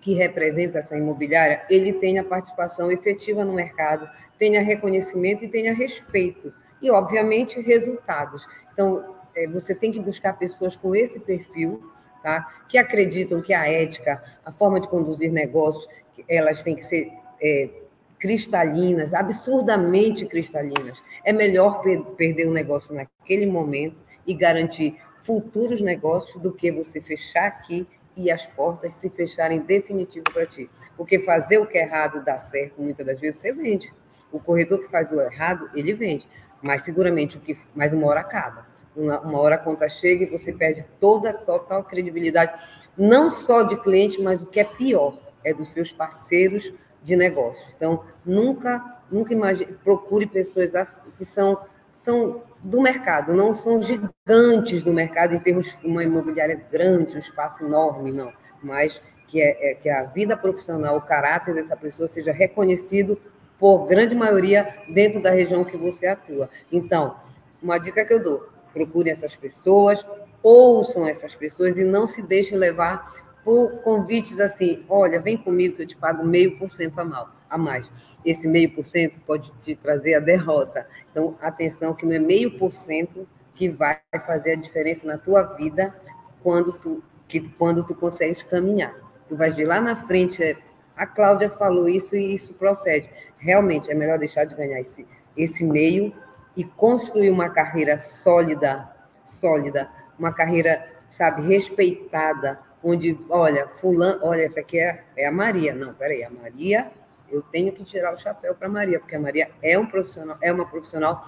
que 0.00 0.14
representa 0.14 0.80
essa 0.80 0.96
imobiliária, 0.96 1.62
ele 1.70 1.92
tenha 1.92 2.24
participação 2.24 2.90
efetiva 2.90 3.44
no 3.44 3.52
mercado, 3.52 4.10
tenha 4.36 4.60
reconhecimento 4.60 5.44
e 5.44 5.48
tenha 5.48 5.72
respeito. 5.72 6.52
E, 6.82 6.90
obviamente, 6.90 7.60
resultados. 7.60 8.44
Então, 8.72 9.14
é, 9.36 9.46
você 9.46 9.76
tem 9.76 9.92
que 9.92 10.00
buscar 10.00 10.32
pessoas 10.32 10.74
com 10.74 10.92
esse 10.92 11.20
perfil, 11.20 11.88
tá? 12.20 12.64
que 12.68 12.76
acreditam 12.76 13.40
que 13.40 13.54
a 13.54 13.70
ética, 13.70 14.20
a 14.44 14.50
forma 14.50 14.80
de 14.80 14.88
conduzir 14.88 15.30
negócios, 15.30 15.86
elas 16.28 16.64
têm 16.64 16.74
que 16.74 16.84
ser 16.84 17.12
é, 17.40 17.70
cristalinas, 18.18 19.14
absurdamente 19.14 20.26
cristalinas. 20.26 21.00
É 21.24 21.32
melhor 21.32 21.80
perder 22.16 22.48
o 22.48 22.52
negócio 22.52 22.92
naquele 22.92 23.46
momento 23.46 24.00
e 24.26 24.34
garantir 24.34 24.98
futuros 25.28 25.82
negócios 25.82 26.40
do 26.42 26.50
que 26.50 26.72
você 26.72 27.02
fechar 27.02 27.46
aqui 27.46 27.86
e 28.16 28.30
as 28.30 28.46
portas 28.46 28.94
se 28.94 29.10
fecharem 29.10 29.60
definitivo 29.60 30.24
para 30.32 30.46
ti. 30.46 30.70
Porque 30.96 31.18
fazer 31.18 31.58
o 31.58 31.66
que 31.66 31.76
é 31.76 31.82
errado 31.82 32.24
dá 32.24 32.38
certo, 32.38 32.80
muitas 32.80 33.04
das 33.04 33.20
vezes 33.20 33.38
você 33.38 33.52
vende. 33.52 33.92
O 34.32 34.40
corretor 34.40 34.78
que 34.78 34.88
faz 34.88 35.12
o 35.12 35.20
errado, 35.20 35.68
ele 35.74 35.92
vende. 35.92 36.26
Mas 36.62 36.80
seguramente 36.80 37.36
o 37.36 37.40
que 37.40 37.58
mais 37.74 37.92
uma 37.92 38.06
hora 38.06 38.20
acaba. 38.20 38.66
Uma, 38.96 39.20
uma 39.20 39.38
hora 39.38 39.56
a 39.56 39.58
conta 39.58 39.86
chega 39.86 40.24
e 40.24 40.30
você 40.30 40.50
perde 40.50 40.82
toda 40.98 41.28
a 41.28 41.34
total 41.34 41.84
credibilidade, 41.84 42.58
não 42.96 43.28
só 43.28 43.62
de 43.62 43.76
cliente, 43.76 44.22
mas 44.22 44.42
o 44.42 44.46
que 44.46 44.58
é 44.58 44.64
pior, 44.64 45.18
é 45.44 45.52
dos 45.52 45.70
seus 45.72 45.92
parceiros 45.92 46.72
de 47.02 47.14
negócios. 47.16 47.74
Então, 47.76 48.02
nunca, 48.24 49.02
nunca 49.10 49.34
imagine, 49.34 49.74
procure 49.84 50.26
pessoas 50.26 50.72
que 51.18 51.24
são 51.26 51.60
são 51.92 52.42
do 52.62 52.80
mercado, 52.80 53.32
não 53.32 53.54
são 53.54 53.80
gigantes 53.80 54.82
do 54.82 54.92
mercado 54.92 55.34
em 55.34 55.38
termos 55.38 55.78
de 55.78 55.86
uma 55.86 56.02
imobiliária 56.02 56.60
grande, 56.70 57.16
um 57.16 57.20
espaço 57.20 57.64
enorme, 57.64 58.12
não, 58.12 58.32
mas 58.62 59.02
que, 59.28 59.40
é, 59.40 59.70
é, 59.70 59.74
que 59.74 59.88
a 59.88 60.04
vida 60.04 60.36
profissional, 60.36 60.96
o 60.96 61.02
caráter 61.02 61.54
dessa 61.54 61.76
pessoa 61.76 62.08
seja 62.08 62.32
reconhecido 62.32 63.20
por 63.58 63.86
grande 63.86 64.14
maioria 64.14 64.74
dentro 64.88 65.20
da 65.20 65.30
região 65.30 65.64
que 65.64 65.76
você 65.76 66.06
atua. 66.06 66.48
Então, 66.72 67.16
uma 67.62 67.78
dica 67.78 68.04
que 68.04 68.12
eu 68.12 68.22
dou: 68.22 68.48
procurem 68.72 69.12
essas 69.12 69.36
pessoas, 69.36 70.04
ouçam 70.42 71.06
essas 71.06 71.34
pessoas 71.34 71.76
e 71.76 71.84
não 71.84 72.06
se 72.06 72.22
deixem 72.22 72.56
levar 72.56 73.12
por 73.44 73.82
convites 73.82 74.40
assim: 74.40 74.84
olha, 74.88 75.20
vem 75.20 75.36
comigo 75.36 75.76
que 75.76 75.82
eu 75.82 75.86
te 75.86 75.96
pago 75.96 76.24
meio 76.24 76.58
por 76.58 76.70
cento 76.70 76.98
a 76.98 77.04
mal 77.04 77.37
a 77.48 77.56
mais. 77.58 77.90
Esse 78.24 78.46
meio 78.46 78.70
por 78.74 78.84
cento 78.84 79.18
pode 79.20 79.52
te 79.60 79.74
trazer 79.74 80.14
a 80.14 80.20
derrota. 80.20 80.86
Então, 81.10 81.36
atenção 81.40 81.94
que 81.94 82.04
não 82.04 82.12
é 82.12 82.18
meio 82.18 82.58
por 82.58 82.72
cento 82.72 83.26
que 83.54 83.68
vai 83.68 83.98
fazer 84.24 84.52
a 84.52 84.56
diferença 84.56 85.06
na 85.06 85.18
tua 85.18 85.42
vida 85.42 85.94
quando 86.42 86.72
tu, 86.72 87.02
que, 87.26 87.40
quando 87.40 87.84
tu 87.84 87.94
consegues 87.94 88.42
caminhar. 88.42 88.94
Tu 89.26 89.36
vais 89.36 89.54
ver 89.54 89.66
lá 89.66 89.80
na 89.80 89.96
frente, 89.96 90.42
é, 90.42 90.56
a 90.96 91.06
Cláudia 91.06 91.50
falou 91.50 91.88
isso 91.88 92.16
e 92.16 92.32
isso 92.32 92.54
procede. 92.54 93.10
Realmente, 93.38 93.90
é 93.90 93.94
melhor 93.94 94.18
deixar 94.18 94.44
de 94.44 94.54
ganhar 94.54 94.80
esse, 94.80 95.06
esse 95.36 95.64
meio 95.64 96.14
e 96.56 96.64
construir 96.64 97.30
uma 97.30 97.48
carreira 97.50 97.98
sólida, 97.98 98.88
sólida, 99.24 99.88
uma 100.18 100.32
carreira, 100.32 100.88
sabe, 101.06 101.42
respeitada, 101.42 102.58
onde, 102.82 103.18
olha, 103.28 103.68
fulano, 103.68 104.20
olha, 104.22 104.42
essa 104.42 104.60
aqui 104.60 104.78
é, 104.78 105.04
é 105.16 105.26
a 105.26 105.32
Maria. 105.32 105.74
Não, 105.74 105.94
peraí, 105.94 106.24
a 106.24 106.30
Maria 106.30 106.90
eu 107.30 107.42
tenho 107.42 107.72
que 107.72 107.84
tirar 107.84 108.12
o 108.12 108.18
chapéu 108.18 108.54
para 108.54 108.68
Maria, 108.68 108.98
porque 108.98 109.14
a 109.14 109.20
Maria 109.20 109.50
é 109.62 109.78
um 109.78 109.86
profissional, 109.86 110.36
é 110.40 110.52
uma 110.52 110.66
profissional 110.66 111.26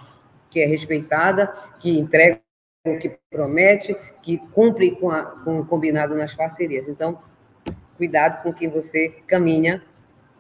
que 0.49 0.61
é 0.61 0.67
respeitada, 0.67 1.47
que 1.79 1.99
entrega 1.99 2.41
o 2.87 2.99
que 2.99 3.17
promete, 3.31 3.95
que 4.23 4.39
cumpre 4.39 4.93
com, 4.93 5.11
a, 5.11 5.25
com 5.25 5.61
o 5.61 5.67
combinado 5.67 6.15
nas 6.15 6.35
parcerias. 6.35 6.89
Então, 6.89 7.21
cuidado 7.97 8.43
com 8.43 8.53
quem 8.53 8.69
você 8.69 9.11
caminha, 9.27 9.83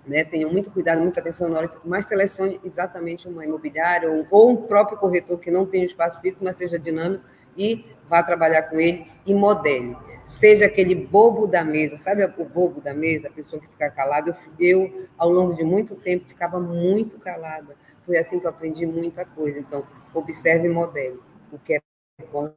né? 0.06 0.24
Tenha 0.24 0.48
muito 0.48 0.70
cuidado, 0.70 1.00
muita 1.00 1.20
atenção 1.20 1.48
na 1.48 1.58
hora, 1.58 1.70
mas 1.84 2.06
selecione 2.06 2.58
exatamente 2.64 3.28
uma 3.28 3.44
imobiliária 3.44 4.10
ou, 4.10 4.26
ou 4.30 4.50
um 4.50 4.56
próprio 4.56 4.98
corretor 4.98 5.38
que 5.38 5.50
não 5.50 5.66
tenha 5.66 5.84
espaço 5.84 6.20
físico, 6.20 6.44
mas 6.44 6.56
seja 6.56 6.78
dinâmico 6.78 7.24
e 7.56 7.84
vá 8.08 8.22
trabalhar 8.22 8.62
com 8.62 8.80
ele 8.80 9.06
e 9.26 9.34
modele 9.34 9.96
seja 10.30 10.66
aquele 10.66 10.94
bobo 10.94 11.46
da 11.46 11.64
mesa, 11.64 11.96
sabe 11.96 12.24
o 12.24 12.44
bobo 12.44 12.80
da 12.80 12.94
mesa, 12.94 13.26
a 13.26 13.32
pessoa 13.32 13.60
que 13.60 13.66
fica 13.66 13.90
calada. 13.90 14.30
Eu, 14.30 14.36
eu, 14.60 15.08
ao 15.18 15.28
longo 15.28 15.54
de 15.54 15.64
muito 15.64 15.96
tempo, 15.96 16.24
ficava 16.24 16.60
muito 16.60 17.18
calada. 17.18 17.74
Foi 18.06 18.16
assim 18.16 18.38
que 18.38 18.46
eu 18.46 18.50
aprendi 18.50 18.86
muita 18.86 19.24
coisa. 19.24 19.58
Então, 19.58 19.84
observe 20.14 20.68
e 20.68 20.70
modele 20.70 21.18
o 21.52 21.58
que 21.58 21.74
é 21.74 21.80
bom 22.32 22.52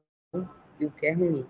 e 0.79 0.85
o 0.85 0.91
que 0.91 1.07
é 1.07 1.13
ruim. 1.13 1.45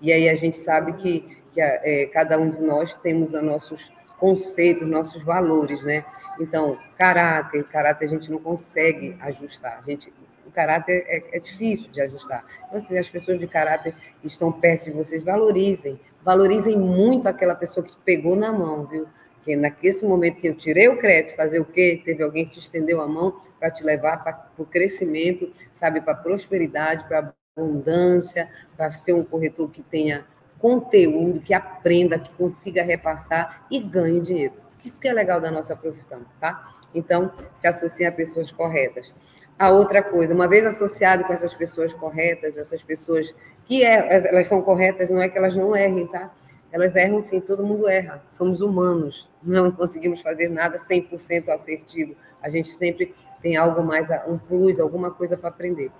E 0.00 0.12
aí 0.12 0.28
a 0.28 0.34
gente 0.34 0.56
sabe 0.56 0.92
que, 0.92 1.20
que 1.52 1.60
é, 1.60 2.06
cada 2.06 2.38
um 2.38 2.48
de 2.48 2.60
nós 2.60 2.94
temos 2.94 3.34
os 3.34 3.42
nossos 3.42 3.92
conceitos, 4.16 4.86
nossos 4.86 5.22
valores, 5.22 5.82
né? 5.82 6.04
Então, 6.38 6.78
caráter, 6.96 7.64
caráter 7.64 8.04
a 8.04 8.08
gente 8.08 8.30
não 8.30 8.38
consegue 8.38 9.16
ajustar. 9.20 9.78
A 9.78 9.82
gente 9.82 10.12
caráter 10.54 11.04
é, 11.08 11.36
é 11.36 11.40
difícil 11.40 11.90
de 11.90 12.00
ajustar. 12.00 12.44
Então, 12.66 12.78
assim, 12.78 12.96
as 12.96 13.08
pessoas 13.08 13.38
de 13.38 13.46
caráter 13.46 13.94
que 14.20 14.26
estão 14.26 14.52
perto 14.52 14.84
de 14.84 14.92
vocês, 14.92 15.22
valorizem. 15.22 16.00
Valorizem 16.22 16.78
muito 16.78 17.28
aquela 17.28 17.54
pessoa 17.54 17.84
que 17.84 17.92
te 17.92 17.98
pegou 18.04 18.36
na 18.36 18.52
mão, 18.52 18.86
viu? 18.86 19.06
Porque 19.36 19.56
naquele 19.56 20.06
momento 20.06 20.40
que 20.40 20.48
eu 20.48 20.54
tirei 20.54 20.88
o 20.88 20.96
crédito, 20.96 21.36
fazer 21.36 21.60
o 21.60 21.66
quê? 21.66 22.00
Teve 22.02 22.22
alguém 22.22 22.46
que 22.46 22.52
te 22.52 22.60
estendeu 22.60 23.02
a 23.02 23.06
mão 23.06 23.38
para 23.60 23.70
te 23.70 23.84
levar 23.84 24.24
para 24.24 24.48
o 24.56 24.64
crescimento, 24.64 25.52
sabe, 25.74 26.00
para 26.00 26.14
prosperidade, 26.14 27.04
para 27.04 27.34
abundância, 27.54 28.48
para 28.76 28.90
ser 28.90 29.12
um 29.12 29.22
corretor 29.22 29.70
que 29.70 29.82
tenha 29.82 30.24
conteúdo, 30.58 31.40
que 31.40 31.52
aprenda, 31.52 32.18
que 32.18 32.32
consiga 32.32 32.82
repassar 32.82 33.66
e 33.70 33.78
ganhe 33.80 34.20
dinheiro. 34.20 34.54
Isso 34.82 34.98
que 34.98 35.06
é 35.06 35.12
legal 35.12 35.40
da 35.40 35.50
nossa 35.50 35.76
profissão, 35.76 36.22
tá? 36.40 36.74
Então, 36.94 37.30
se 37.54 37.66
associe 37.66 38.06
a 38.06 38.12
pessoas 38.12 38.50
corretas 38.50 39.12
a 39.58 39.70
outra 39.70 40.02
coisa. 40.02 40.34
Uma 40.34 40.48
vez 40.48 40.64
associado 40.66 41.24
com 41.24 41.32
essas 41.32 41.54
pessoas 41.54 41.92
corretas, 41.92 42.56
essas 42.56 42.82
pessoas 42.82 43.34
que 43.66 43.84
é, 43.84 44.28
elas 44.28 44.46
são 44.46 44.60
corretas, 44.62 45.10
não 45.10 45.20
é 45.20 45.28
que 45.28 45.38
elas 45.38 45.56
não 45.56 45.74
errem, 45.74 46.06
tá? 46.06 46.32
Elas 46.72 46.96
erram 46.96 47.20
sim, 47.22 47.40
todo 47.40 47.64
mundo 47.64 47.88
erra. 47.88 48.22
Somos 48.30 48.60
humanos, 48.60 49.28
não 49.42 49.70
conseguimos 49.70 50.20
fazer 50.20 50.48
nada 50.48 50.76
100% 50.76 51.48
assertivo. 51.48 52.16
A 52.42 52.48
gente 52.48 52.68
sempre 52.68 53.14
tem 53.40 53.56
algo 53.56 53.82
mais, 53.82 54.08
um 54.26 54.36
plus, 54.36 54.80
alguma 54.80 55.10
coisa 55.10 55.36
para 55.36 55.50
aprender. 55.50 55.90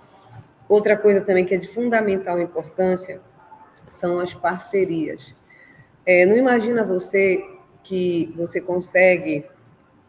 Outra 0.67 0.97
coisa 0.97 1.21
também 1.21 1.45
que 1.45 1.53
é 1.53 1.57
de 1.57 1.67
fundamental 1.67 2.39
importância 2.41 3.21
são 3.87 4.19
as 4.19 4.33
parcerias. 4.33 5.33
É, 6.05 6.25
não 6.25 6.35
imagina 6.35 6.83
você 6.83 7.43
que 7.83 8.33
você 8.35 8.59
consegue 8.59 9.45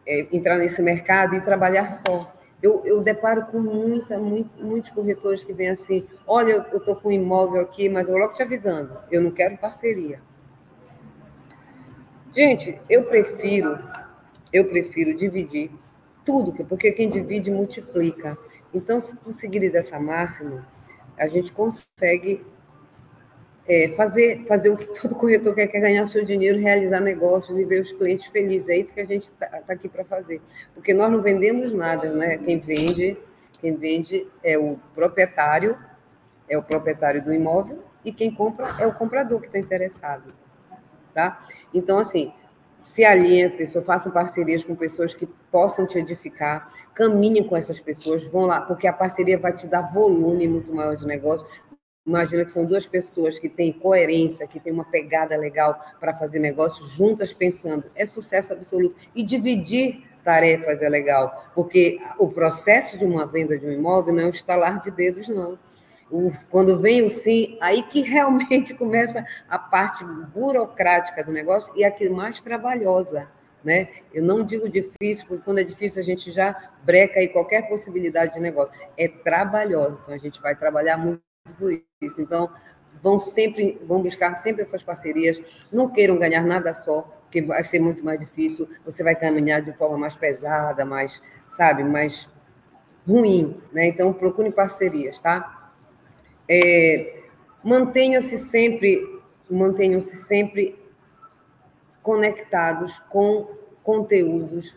é, 0.05 0.27
entrar 0.31 0.57
nesse 0.57 0.81
mercado 0.81 1.35
e 1.35 1.41
trabalhar 1.41 1.91
só. 1.91 2.33
Eu, 2.61 2.81
eu 2.85 3.01
deparo 3.01 3.45
com 3.45 3.59
muita, 3.59 4.17
muito, 4.17 4.63
muitos 4.63 4.89
corretores 4.89 5.43
que 5.43 5.53
vêm 5.53 5.69
assim: 5.69 6.05
olha, 6.25 6.65
eu 6.71 6.79
estou 6.79 6.95
com 6.95 7.09
um 7.09 7.11
imóvel 7.11 7.61
aqui, 7.61 7.87
mas 7.87 8.09
eu 8.09 8.17
logo 8.17 8.33
te 8.33 8.41
avisando, 8.41 8.97
eu 9.11 9.21
não 9.21 9.31
quero 9.31 9.57
parceria. 9.57 10.19
Gente, 12.35 12.79
eu 12.89 13.03
prefiro, 13.03 13.79
eu 14.51 14.65
prefiro 14.65 15.15
dividir 15.15 15.71
tudo, 16.25 16.51
porque 16.65 16.91
quem 16.91 17.09
divide 17.09 17.49
multiplica. 17.49 18.37
Então, 18.73 18.99
se 18.99 19.15
tu 19.17 19.31
seguires 19.31 19.73
essa 19.73 19.99
máxima, 19.99 20.67
a 21.17 21.27
gente 21.27 21.51
consegue 21.51 22.45
é, 23.67 23.89
fazer, 23.89 24.45
fazer 24.45 24.69
o 24.69 24.77
que 24.77 24.87
todo 24.99 25.15
corretor 25.15 25.53
quer, 25.53 25.67
que 25.67 25.77
é 25.77 25.79
ganhar 25.79 26.07
seu 26.07 26.23
dinheiro, 26.23 26.59
realizar 26.59 27.01
negócios 27.01 27.57
e 27.57 27.65
ver 27.65 27.81
os 27.81 27.91
clientes 27.91 28.27
felizes. 28.27 28.69
É 28.69 28.77
isso 28.77 28.93
que 28.93 29.01
a 29.01 29.05
gente 29.05 29.23
está 29.23 29.47
tá 29.47 29.73
aqui 29.73 29.89
para 29.89 30.05
fazer. 30.05 30.41
Porque 30.73 30.93
nós 30.93 31.11
não 31.11 31.21
vendemos 31.21 31.73
nada, 31.73 32.09
né? 32.11 32.37
Quem 32.37 32.59
vende, 32.59 33.17
quem 33.59 33.75
vende 33.75 34.27
é 34.43 34.57
o 34.57 34.79
proprietário, 34.95 35.77
é 36.49 36.57
o 36.57 36.63
proprietário 36.63 37.23
do 37.23 37.33
imóvel, 37.33 37.83
e 38.05 38.11
quem 38.11 38.33
compra 38.33 38.75
é 38.79 38.87
o 38.87 38.93
comprador 38.93 39.41
que 39.41 39.47
está 39.47 39.59
interessado. 39.59 40.33
Tá? 41.13 41.45
Então, 41.73 41.99
assim, 41.99 42.31
se 42.77 43.03
alinhe, 43.03 43.49
pessoa, 43.49 43.83
façam 43.83 44.11
parcerias 44.11 44.63
com 44.63 44.75
pessoas 44.75 45.15
que 45.15 45.25
possam 45.51 45.85
te 45.85 45.97
edificar, 45.97 46.71
caminhem 46.93 47.43
com 47.43 47.57
essas 47.57 47.79
pessoas, 47.79 48.23
vão 48.25 48.45
lá, 48.45 48.61
porque 48.61 48.87
a 48.87 48.93
parceria 48.93 49.37
vai 49.37 49.51
te 49.51 49.67
dar 49.67 49.81
volume 49.91 50.47
muito 50.47 50.73
maior 50.73 50.95
de 50.95 51.05
negócio, 51.05 51.45
Imagina 52.07 52.45
que 52.45 52.53
são 52.53 52.65
duas 52.65 52.87
pessoas 52.87 53.37
que 53.37 53.49
têm 53.49 53.73
coerência, 53.73 54.47
que 54.47 54.61
têm 54.61 54.71
uma 54.71 54.85
pegada 54.85 55.35
legal 55.35 55.77
para 55.99 56.13
fazer 56.13 56.39
negócio 56.39 56.87
juntas 56.87 57.33
pensando. 57.33 57.91
É 57.93 58.05
sucesso 58.05 58.53
absoluto. 58.53 58.95
E 59.13 59.21
dividir 59.21 60.07
tarefas 60.23 60.81
é 60.81 60.87
legal, 60.87 61.51
porque 61.53 61.99
o 62.17 62.29
processo 62.29 62.97
de 62.97 63.03
uma 63.03 63.25
venda 63.25 63.57
de 63.57 63.65
um 63.65 63.71
imóvel 63.71 64.13
não 64.13 64.23
é 64.23 64.25
um 64.25 64.29
estalar 64.29 64.79
de 64.79 64.89
dedos, 64.89 65.27
não. 65.27 65.59
Quando 66.49 66.79
vem 66.79 67.01
o 67.01 67.09
sim, 67.09 67.57
aí 67.59 67.83
que 67.83 68.01
realmente 68.01 68.73
começa 68.75 69.25
a 69.49 69.59
parte 69.59 70.05
burocrática 70.05 71.21
do 71.23 71.31
negócio 71.33 71.73
e 71.75 71.83
a 71.83 71.91
que 71.91 72.07
mais 72.07 72.41
trabalhosa. 72.41 73.27
Né? 73.63 73.89
Eu 74.13 74.23
não 74.23 74.43
digo 74.43 74.69
difícil, 74.69 75.25
porque 75.27 75.43
quando 75.43 75.59
é 75.59 75.63
difícil 75.63 76.01
a 76.01 76.05
gente 76.05 76.31
já 76.31 76.71
breca 76.83 77.19
aí 77.19 77.27
qualquer 77.27 77.67
possibilidade 77.67 78.33
de 78.33 78.39
negócio. 78.39 78.73
É 78.97 79.09
trabalhosa, 79.09 79.99
então 80.01 80.15
a 80.15 80.17
gente 80.17 80.41
vai 80.41 80.55
trabalhar 80.55 80.97
muito 80.97 81.26
tudo 81.47 81.81
isso. 82.01 82.21
Então, 82.21 82.49
vão 83.01 83.19
sempre, 83.19 83.79
vão 83.85 84.01
buscar 84.01 84.35
sempre 84.35 84.61
essas 84.61 84.83
parcerias. 84.83 85.41
Não 85.71 85.89
queiram 85.89 86.17
ganhar 86.17 86.43
nada 86.43 86.73
só, 86.73 87.01
porque 87.23 87.41
vai 87.41 87.63
ser 87.63 87.79
muito 87.79 88.03
mais 88.03 88.19
difícil. 88.19 88.67
Você 88.85 89.03
vai 89.03 89.15
caminhar 89.15 89.61
de 89.61 89.73
forma 89.73 89.97
mais 89.97 90.15
pesada, 90.15 90.85
mais, 90.85 91.21
sabe, 91.51 91.83
mais 91.83 92.29
ruim, 93.07 93.61
né? 93.71 93.87
Então, 93.87 94.13
procure 94.13 94.51
parcerias, 94.51 95.19
tá? 95.19 95.71
É, 96.49 97.23
mantenham-se 97.63 98.37
sempre, 98.37 99.21
mantenham-se 99.49 100.15
sempre 100.17 100.77
conectados 102.01 102.99
com 103.09 103.55
conteúdos. 103.83 104.75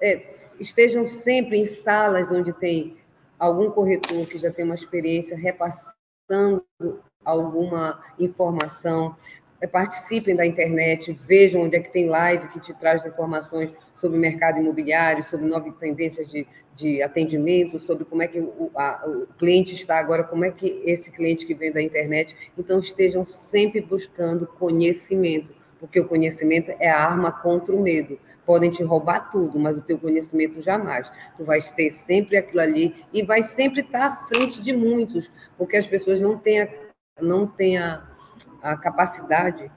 É, 0.00 0.34
estejam 0.58 1.06
sempre 1.06 1.58
em 1.58 1.64
salas 1.64 2.30
onde 2.30 2.52
tem 2.52 2.96
algum 3.38 3.70
corretor 3.70 4.26
que 4.26 4.38
já 4.38 4.50
tem 4.50 4.64
uma 4.64 4.74
experiência 4.74 5.36
repassando 5.36 6.01
buscando 6.32 6.64
alguma 7.24 8.00
informação, 8.18 9.14
é, 9.60 9.66
participem 9.66 10.34
da 10.34 10.44
internet, 10.44 11.16
vejam 11.26 11.62
onde 11.62 11.76
é 11.76 11.80
que 11.80 11.92
tem 11.92 12.08
live 12.08 12.48
que 12.48 12.58
te 12.58 12.74
traz 12.74 13.04
informações 13.06 13.70
sobre 13.94 14.18
mercado 14.18 14.58
imobiliário, 14.58 15.22
sobre 15.22 15.46
novas 15.46 15.74
tendências 15.76 16.26
de, 16.26 16.46
de 16.74 17.02
atendimento, 17.02 17.78
sobre 17.78 18.04
como 18.04 18.22
é 18.22 18.26
que 18.26 18.40
o, 18.40 18.70
a, 18.74 19.04
o 19.06 19.26
cliente 19.38 19.74
está 19.74 19.98
agora, 19.98 20.24
como 20.24 20.44
é 20.44 20.50
que 20.50 20.82
esse 20.84 21.12
cliente 21.12 21.46
que 21.46 21.54
vem 21.54 21.70
da 21.70 21.80
internet. 21.80 22.34
Então, 22.58 22.80
estejam 22.80 23.24
sempre 23.24 23.80
buscando 23.80 24.46
conhecimento, 24.46 25.54
porque 25.78 26.00
o 26.00 26.08
conhecimento 26.08 26.72
é 26.80 26.90
a 26.90 26.98
arma 26.98 27.30
contra 27.30 27.74
o 27.74 27.80
medo 27.80 28.18
podem 28.44 28.70
te 28.70 28.82
roubar 28.82 29.30
tudo, 29.30 29.58
mas 29.58 29.76
o 29.76 29.82
teu 29.82 29.98
conhecimento 29.98 30.60
jamais. 30.62 31.10
Tu 31.36 31.44
vais 31.44 31.70
ter 31.72 31.90
sempre 31.90 32.36
aquilo 32.36 32.60
ali 32.60 32.94
e 33.12 33.22
vai 33.22 33.42
sempre 33.42 33.80
estar 33.80 34.06
à 34.06 34.10
frente 34.26 34.60
de 34.60 34.72
muitos, 34.72 35.30
porque 35.56 35.76
as 35.76 35.86
pessoas 35.86 36.20
não 36.20 36.38
têm 36.38 36.62
a, 36.62 36.68
não 37.20 37.46
têm 37.46 37.78
a, 37.78 38.02
a 38.62 38.76
capacidade 38.76 39.70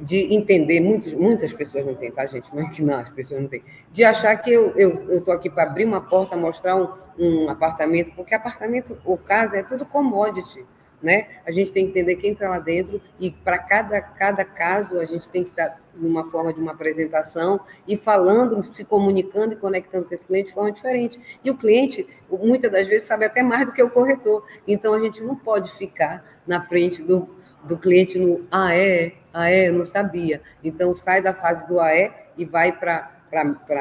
de 0.00 0.34
entender, 0.34 0.80
muitos, 0.80 1.12
muitas 1.14 1.52
pessoas 1.52 1.84
não 1.86 1.94
têm, 1.94 2.10
tá, 2.10 2.26
gente? 2.26 2.54
Não 2.54 2.62
é 2.62 2.70
que 2.70 2.82
não, 2.82 2.98
as 2.98 3.10
pessoas 3.10 3.42
não 3.42 3.48
têm. 3.48 3.62
De 3.92 4.02
achar 4.02 4.34
que 4.36 4.50
eu 4.50 4.68
estou 5.08 5.34
eu, 5.34 5.38
aqui 5.38 5.50
para 5.50 5.64
abrir 5.64 5.84
uma 5.84 6.00
porta, 6.00 6.36
mostrar 6.36 6.76
um, 6.76 6.88
um 7.18 7.48
apartamento, 7.48 8.12
porque 8.14 8.34
apartamento, 8.34 8.98
o 9.04 9.16
caso, 9.16 9.54
é 9.54 9.62
tudo 9.62 9.86
commodity 9.86 10.64
né? 11.02 11.26
A 11.44 11.50
gente 11.50 11.72
tem 11.72 11.84
que 11.84 11.90
entender 11.90 12.16
quem 12.16 12.32
está 12.32 12.48
lá 12.48 12.58
dentro 12.58 13.00
e 13.18 13.30
para 13.30 13.58
cada, 13.58 14.00
cada 14.00 14.44
caso 14.44 14.98
a 15.00 15.04
gente 15.04 15.28
tem 15.28 15.42
que 15.42 15.50
estar 15.50 15.70
tá 15.70 15.80
numa 15.94 16.30
forma 16.30 16.52
de 16.52 16.60
uma 16.60 16.72
apresentação 16.72 17.60
e 17.86 17.96
falando, 17.96 18.62
se 18.62 18.84
comunicando 18.84 19.54
e 19.54 19.56
conectando 19.56 20.06
com 20.06 20.14
esse 20.14 20.26
cliente 20.26 20.48
de 20.48 20.54
forma 20.54 20.70
diferente. 20.70 21.20
E 21.44 21.50
o 21.50 21.56
cliente, 21.56 22.06
muitas 22.30 22.70
das 22.70 22.86
vezes, 22.86 23.06
sabe 23.06 23.24
até 23.24 23.42
mais 23.42 23.66
do 23.66 23.72
que 23.72 23.82
o 23.82 23.90
corretor. 23.90 24.44
Então 24.66 24.94
a 24.94 25.00
gente 25.00 25.22
não 25.22 25.34
pode 25.34 25.72
ficar 25.72 26.24
na 26.46 26.62
frente 26.62 27.02
do, 27.02 27.28
do 27.64 27.76
cliente 27.76 28.18
no 28.18 28.46
ah, 28.50 28.74
é, 28.74 29.14
ah, 29.32 29.50
é, 29.50 29.70
não 29.70 29.84
sabia. 29.84 30.40
Então 30.62 30.94
sai 30.94 31.20
da 31.20 31.34
fase 31.34 31.66
do 31.66 31.80
ah, 31.80 31.90
é 31.90 32.28
e 32.36 32.44
vai 32.44 32.72
para 32.72 33.10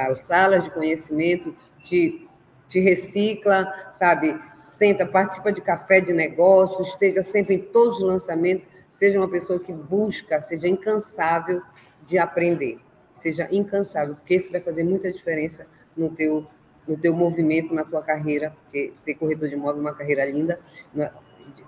as 0.10 0.26
salas 0.26 0.64
de 0.64 0.72
conhecimento, 0.72 1.56
de 1.84 2.28
te 2.72 2.80
recicla, 2.80 3.90
sabe? 3.92 4.40
Senta, 4.58 5.06
participa 5.06 5.52
de 5.52 5.60
café 5.60 6.00
de 6.00 6.14
negócios, 6.14 6.88
esteja 6.88 7.22
sempre 7.22 7.56
em 7.56 7.60
todos 7.60 7.98
os 7.98 8.04
lançamentos, 8.04 8.66
seja 8.90 9.20
uma 9.20 9.30
pessoa 9.30 9.60
que 9.60 9.74
busca, 9.74 10.40
seja 10.40 10.70
incansável 10.70 11.62
de 12.06 12.18
aprender, 12.18 12.80
seja 13.14 13.46
incansável, 13.52 14.16
porque 14.16 14.36
isso 14.36 14.50
vai 14.50 14.62
fazer 14.62 14.86
muita 14.86 15.12
diferença 15.12 15.68
no 15.96 16.10
teu 16.10 16.48
no 16.88 16.98
teu 16.98 17.14
movimento, 17.14 17.76
na 17.76 17.84
tua 17.84 18.02
carreira, 18.02 18.56
porque 18.64 18.92
ser 18.96 19.14
corretor 19.14 19.48
de 19.48 19.54
imóvel 19.54 19.78
é 19.78 19.82
uma 19.82 19.94
carreira 19.94 20.26
linda, 20.26 20.60
né? 20.92 21.12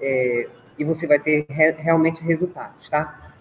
é, 0.02 0.50
e 0.78 0.84
você 0.84 1.06
vai 1.06 1.20
ter 1.20 1.46
re, 1.48 1.72
realmente 1.74 2.24
resultados, 2.24 2.90
tá? 2.90 3.32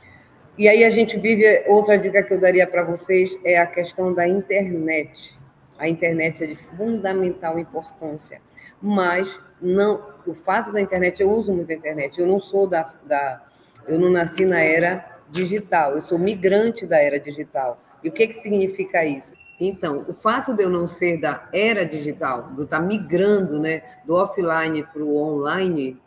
E 0.58 0.68
aí 0.68 0.84
a 0.84 0.90
gente 0.90 1.18
vive, 1.18 1.64
outra 1.66 1.96
dica 1.96 2.22
que 2.22 2.34
eu 2.34 2.38
daria 2.38 2.66
para 2.66 2.84
vocês 2.84 3.38
é 3.42 3.58
a 3.58 3.66
questão 3.66 4.12
da 4.12 4.28
internet 4.28 5.34
a 5.82 5.88
internet 5.88 6.44
é 6.44 6.46
de 6.46 6.54
fundamental 6.54 7.58
importância, 7.58 8.40
mas 8.80 9.40
não 9.60 10.00
o 10.24 10.32
fato 10.32 10.70
da 10.70 10.80
internet, 10.80 11.20
eu 11.20 11.28
uso 11.28 11.52
muito 11.52 11.72
a 11.72 11.74
internet, 11.74 12.20
eu 12.20 12.26
não 12.26 12.38
sou 12.38 12.68
da, 12.68 12.94
da 13.04 13.42
eu 13.88 13.98
não 13.98 14.08
nasci 14.08 14.44
na 14.44 14.60
era 14.60 15.18
digital, 15.28 15.96
eu 15.96 16.02
sou 16.02 16.20
migrante 16.20 16.86
da 16.86 16.98
era 16.98 17.18
digital. 17.18 17.82
E 18.04 18.08
o 18.08 18.12
que, 18.12 18.28
que 18.28 18.34
significa 18.34 19.04
isso? 19.04 19.32
Então, 19.58 20.04
o 20.08 20.14
fato 20.14 20.54
de 20.54 20.62
eu 20.62 20.70
não 20.70 20.86
ser 20.86 21.20
da 21.20 21.48
era 21.52 21.84
digital, 21.84 22.52
de 22.52 22.62
estar 22.62 22.78
migrando 22.78 23.58
né, 23.58 23.82
do 24.04 24.14
offline 24.14 24.84
para 24.84 25.02
o 25.02 25.16
online, 25.16 26.00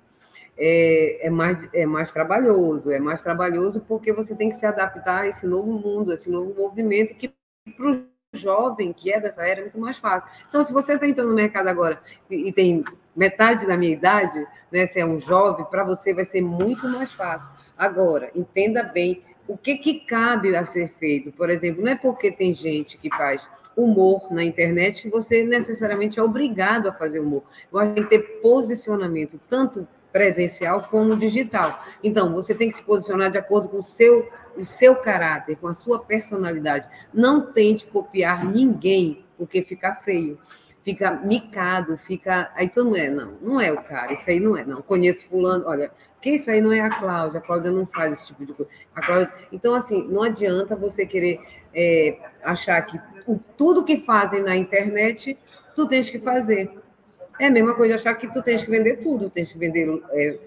é, 0.57 1.27
é, 1.27 1.29
mais, 1.29 1.67
é 1.73 1.85
mais 1.85 2.13
trabalhoso. 2.13 2.91
É 2.91 2.99
mais 2.99 3.21
trabalhoso 3.21 3.81
porque 3.81 4.13
você 4.13 4.33
tem 4.33 4.47
que 4.47 4.55
se 4.55 4.65
adaptar 4.65 5.23
a 5.23 5.27
esse 5.27 5.45
novo 5.45 5.73
mundo, 5.73 6.11
a 6.11 6.13
esse 6.13 6.29
novo 6.29 6.53
movimento 6.55 7.13
que 7.13 7.33
para 7.75 8.14
jovem 8.35 8.93
que 8.93 9.11
é 9.11 9.19
dessa 9.19 9.41
era 9.41 9.61
é 9.61 9.63
muito 9.63 9.79
mais 9.79 9.97
fácil. 9.97 10.29
Então, 10.47 10.63
se 10.63 10.71
você 10.71 10.93
está 10.93 11.07
entrando 11.07 11.29
no 11.29 11.35
mercado 11.35 11.67
agora 11.67 12.01
e, 12.29 12.49
e, 12.49 12.51
tem 12.51 12.83
metade 13.15 13.65
da 13.65 13.77
minha 13.77 13.93
idade, 13.93 14.45
né, 14.71 14.85
se 14.85 14.99
é 14.99 15.05
um 15.05 15.17
jovem, 15.17 15.65
para 15.65 15.83
você 15.83 16.13
vai 16.13 16.25
ser 16.25 16.41
muito 16.41 16.87
mais 16.89 17.11
fácil. 17.11 17.51
Agora, 17.77 18.29
entenda 18.35 18.83
bem 18.83 19.23
o 19.47 19.57
que, 19.57 19.77
que 19.77 20.01
cabe 20.01 20.55
a 20.55 20.63
ser 20.63 20.89
feito. 20.99 21.31
Por 21.31 21.49
exemplo, 21.49 21.83
não 21.83 21.91
é 21.91 21.95
porque 21.95 22.31
tem 22.31 22.53
gente 22.53 22.97
que 22.97 23.09
faz 23.09 23.49
humor 23.75 24.31
na 24.31 24.43
internet 24.43 25.01
que 25.01 25.09
você 25.09 25.43
necessariamente 25.43 26.19
é 26.19 26.23
obrigado 26.23 26.87
a 26.87 26.93
fazer 26.93 27.19
humor. 27.19 27.43
Eu 27.71 27.79
acho 27.79 27.93
tem 27.93 28.03
que 28.03 28.09
ter 28.09 28.19
posicionamento, 28.41 29.39
tanto 29.49 29.87
presencial 30.11 30.81
como 30.89 31.17
digital. 31.17 31.83
Então, 32.01 32.33
você 32.33 32.55
tem 32.55 32.69
que 32.69 32.75
se 32.75 32.83
posicionar 32.83 33.29
de 33.29 33.37
acordo 33.37 33.67
com 33.67 33.79
o 33.79 33.83
seu 33.83 34.29
o 34.57 34.65
seu 34.65 34.95
caráter, 34.95 35.57
com 35.57 35.67
a 35.67 35.73
sua 35.73 35.99
personalidade. 35.99 36.87
Não 37.13 37.51
tente 37.51 37.85
copiar 37.87 38.45
ninguém, 38.45 39.23
porque 39.37 39.61
fica 39.61 39.93
feio. 39.95 40.39
Fica 40.83 41.11
micado, 41.11 41.97
fica. 41.97 42.51
Aí 42.55 42.69
tu 42.69 42.83
não 42.83 42.95
é, 42.95 43.09
não, 43.09 43.33
não 43.41 43.59
é 43.59 43.71
o 43.71 43.81
cara, 43.81 44.13
isso 44.13 44.29
aí 44.29 44.39
não 44.39 44.55
é, 44.55 44.63
não. 44.63 44.83
Conheço 44.83 45.27
fulano, 45.27 45.65
olha, 45.65 45.91
que 46.21 46.31
isso 46.31 46.49
aí 46.49 46.61
não 46.61 46.71
é 46.71 46.79
a 46.79 46.89
Cláudia, 46.89 47.39
a 47.39 47.41
Cláudia 47.41 47.71
não 47.71 47.87
faz 47.87 48.13
esse 48.13 48.27
tipo 48.27 48.45
de 48.45 48.53
coisa. 48.53 48.71
Cláudia... 48.93 49.31
Então, 49.51 49.73
assim, 49.73 50.07
não 50.07 50.21
adianta 50.21 50.75
você 50.75 51.05
querer 51.05 51.39
é, 51.73 52.17
achar 52.43 52.81
que 52.83 52.99
tudo 53.57 53.83
que 53.83 53.97
fazem 53.97 54.41
na 54.41 54.55
internet, 54.55 55.37
tu 55.75 55.87
tens 55.87 56.09
que 56.09 56.19
fazer. 56.19 56.71
É 57.39 57.47
a 57.47 57.51
mesma 57.51 57.73
coisa 57.73 57.95
achar 57.95 58.13
que 58.13 58.31
tu 58.31 58.41
tens 58.41 58.63
que 58.63 58.71
vender 58.71 58.97
tudo, 58.97 59.29
tens 59.29 59.51
que 59.51 59.57
vender. 59.57 60.01
É, 60.11 60.39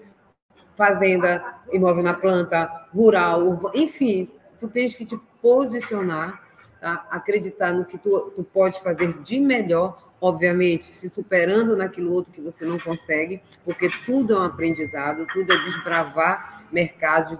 fazenda, 0.79 1.43
imóvel 1.73 2.01
na 2.01 2.13
planta, 2.13 2.87
rural, 2.93 3.69
enfim, 3.75 4.29
tu 4.57 4.69
tens 4.69 4.95
que 4.95 5.03
te 5.03 5.19
posicionar 5.41 6.41
tá? 6.79 7.05
acreditar 7.11 7.73
no 7.73 7.83
que 7.83 7.97
tu, 7.97 8.31
tu 8.33 8.45
pode 8.45 8.81
fazer 8.81 9.13
de 9.13 9.41
melhor, 9.41 10.01
obviamente, 10.21 10.85
se 10.85 11.09
superando 11.09 11.75
naquilo 11.75 12.13
outro 12.13 12.31
que 12.31 12.39
você 12.39 12.63
não 12.63 12.79
consegue, 12.79 13.41
porque 13.65 13.89
tudo 14.05 14.33
é 14.33 14.39
um 14.39 14.43
aprendizado, 14.43 15.27
tudo 15.33 15.51
é 15.51 15.57
desbravar 15.57 16.63
mercados, 16.71 17.37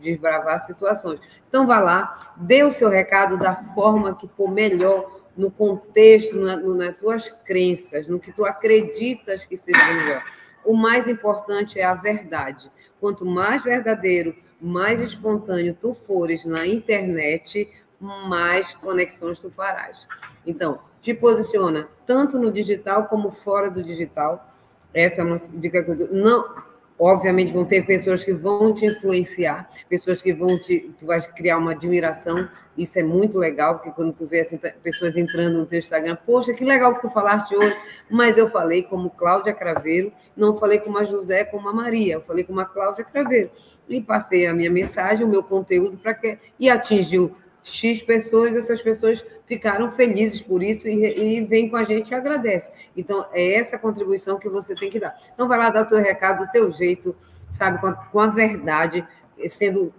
desbravar 0.00 0.60
situações. 0.60 1.20
Então, 1.48 1.66
vá 1.66 1.80
lá, 1.80 2.32
dê 2.34 2.62
o 2.62 2.72
seu 2.72 2.88
recado 2.88 3.36
da 3.36 3.56
forma 3.56 4.14
que 4.14 4.26
for 4.28 4.50
melhor 4.50 5.20
no 5.36 5.50
contexto, 5.50 6.38
na, 6.38 6.56
no, 6.56 6.74
nas 6.74 6.96
tuas 6.96 7.28
crenças, 7.44 8.08
no 8.08 8.18
que 8.18 8.32
tu 8.32 8.44
acreditas 8.44 9.44
que 9.44 9.56
seja 9.56 9.84
melhor. 9.92 10.22
O 10.64 10.74
mais 10.74 11.08
importante 11.08 11.78
é 11.78 11.84
a 11.84 11.94
verdade. 11.94 12.70
Quanto 13.00 13.24
mais 13.24 13.62
verdadeiro, 13.62 14.34
mais 14.60 15.00
espontâneo 15.00 15.76
tu 15.80 15.94
fores 15.94 16.44
na 16.44 16.66
internet, 16.66 17.70
mais 18.00 18.74
conexões 18.74 19.38
tu 19.38 19.50
farás. 19.50 20.06
Então, 20.46 20.78
te 21.00 21.14
posiciona 21.14 21.88
tanto 22.06 22.38
no 22.38 22.50
digital 22.52 23.06
como 23.06 23.30
fora 23.30 23.70
do 23.70 23.82
digital. 23.82 24.54
Essa 24.92 25.22
é 25.22 25.24
uma 25.24 25.38
dica 25.54 25.82
que 25.82 25.90
eu. 25.90 26.08
Não, 26.12 26.54
obviamente 27.00 27.50
vão 27.50 27.64
ter 27.64 27.84
pessoas 27.86 28.22
que 28.22 28.32
vão 28.32 28.74
te 28.74 28.84
influenciar, 28.84 29.70
pessoas 29.88 30.20
que 30.20 30.34
vão 30.34 30.60
te, 30.60 30.94
tu 30.98 31.06
vais 31.06 31.26
criar 31.26 31.56
uma 31.56 31.72
admiração. 31.72 32.46
Isso 32.76 32.98
é 32.98 33.02
muito 33.02 33.38
legal, 33.38 33.76
porque 33.76 33.90
quando 33.90 34.12
tu 34.12 34.26
vê 34.26 34.40
assim, 34.40 34.58
pessoas 34.82 35.16
entrando 35.16 35.58
no 35.58 35.66
teu 35.66 35.78
Instagram, 35.78 36.16
poxa, 36.24 36.52
que 36.52 36.64
legal 36.64 36.94
que 36.94 37.00
tu 37.00 37.10
falaste 37.10 37.56
hoje, 37.56 37.76
mas 38.08 38.36
eu 38.38 38.48
falei 38.48 38.82
como 38.82 39.10
Cláudia 39.10 39.52
Craveiro, 39.52 40.12
não 40.36 40.56
falei 40.58 40.78
como 40.78 40.98
a 40.98 41.04
José, 41.04 41.44
como 41.44 41.68
a 41.68 41.72
Maria, 41.72 42.14
eu 42.14 42.20
falei 42.20 42.44
como 42.44 42.60
a 42.60 42.64
Cláudia 42.64 43.04
Craveiro. 43.04 43.50
E 43.88 44.00
passei 44.00 44.46
a 44.46 44.54
minha 44.54 44.70
mensagem, 44.70 45.26
o 45.26 45.28
meu 45.28 45.42
conteúdo 45.42 45.98
para 45.98 46.14
que 46.14 46.38
e 46.58 46.70
atingiu 46.70 47.34
X 47.62 48.02
pessoas, 48.02 48.56
essas 48.56 48.80
pessoas 48.80 49.24
ficaram 49.46 49.92
felizes 49.92 50.40
por 50.40 50.62
isso 50.62 50.88
e, 50.88 51.38
e 51.38 51.44
vêm 51.44 51.68
com 51.68 51.76
a 51.76 51.82
gente 51.82 52.10
e 52.10 52.14
agradecem. 52.14 52.72
Então, 52.96 53.26
é 53.32 53.54
essa 53.54 53.78
contribuição 53.78 54.38
que 54.38 54.48
você 54.48 54.74
tem 54.74 54.90
que 54.90 55.00
dar. 55.00 55.16
Então, 55.34 55.48
vai 55.48 55.58
lá 55.58 55.70
dar 55.70 55.84
teu 55.84 55.98
recado, 55.98 56.46
do 56.46 56.52
teu 56.52 56.70
jeito, 56.72 57.14
sabe, 57.50 57.80
com 57.80 57.88
a, 57.88 57.92
com 57.92 58.20
a 58.20 58.28
verdade, 58.28 59.06
sendo, 59.48 59.92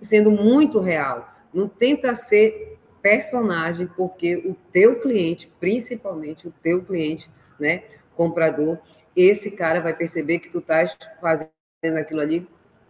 sendo 0.00 0.30
muito 0.30 0.80
real. 0.80 1.28
Não 1.52 1.68
tenta 1.68 2.14
ser 2.14 2.78
personagem, 3.02 3.86
porque 3.86 4.36
o 4.36 4.54
teu 4.72 5.00
cliente, 5.00 5.50
principalmente 5.60 6.48
o 6.48 6.54
teu 6.62 6.84
cliente, 6.84 7.30
né, 7.58 7.84
comprador, 8.14 8.78
esse 9.14 9.50
cara 9.50 9.80
vai 9.80 9.94
perceber 9.94 10.40
que 10.40 10.50
tu 10.50 10.58
estás 10.58 10.96
fazendo 11.20 11.98
aquilo 11.98 12.20
ali 12.20 12.46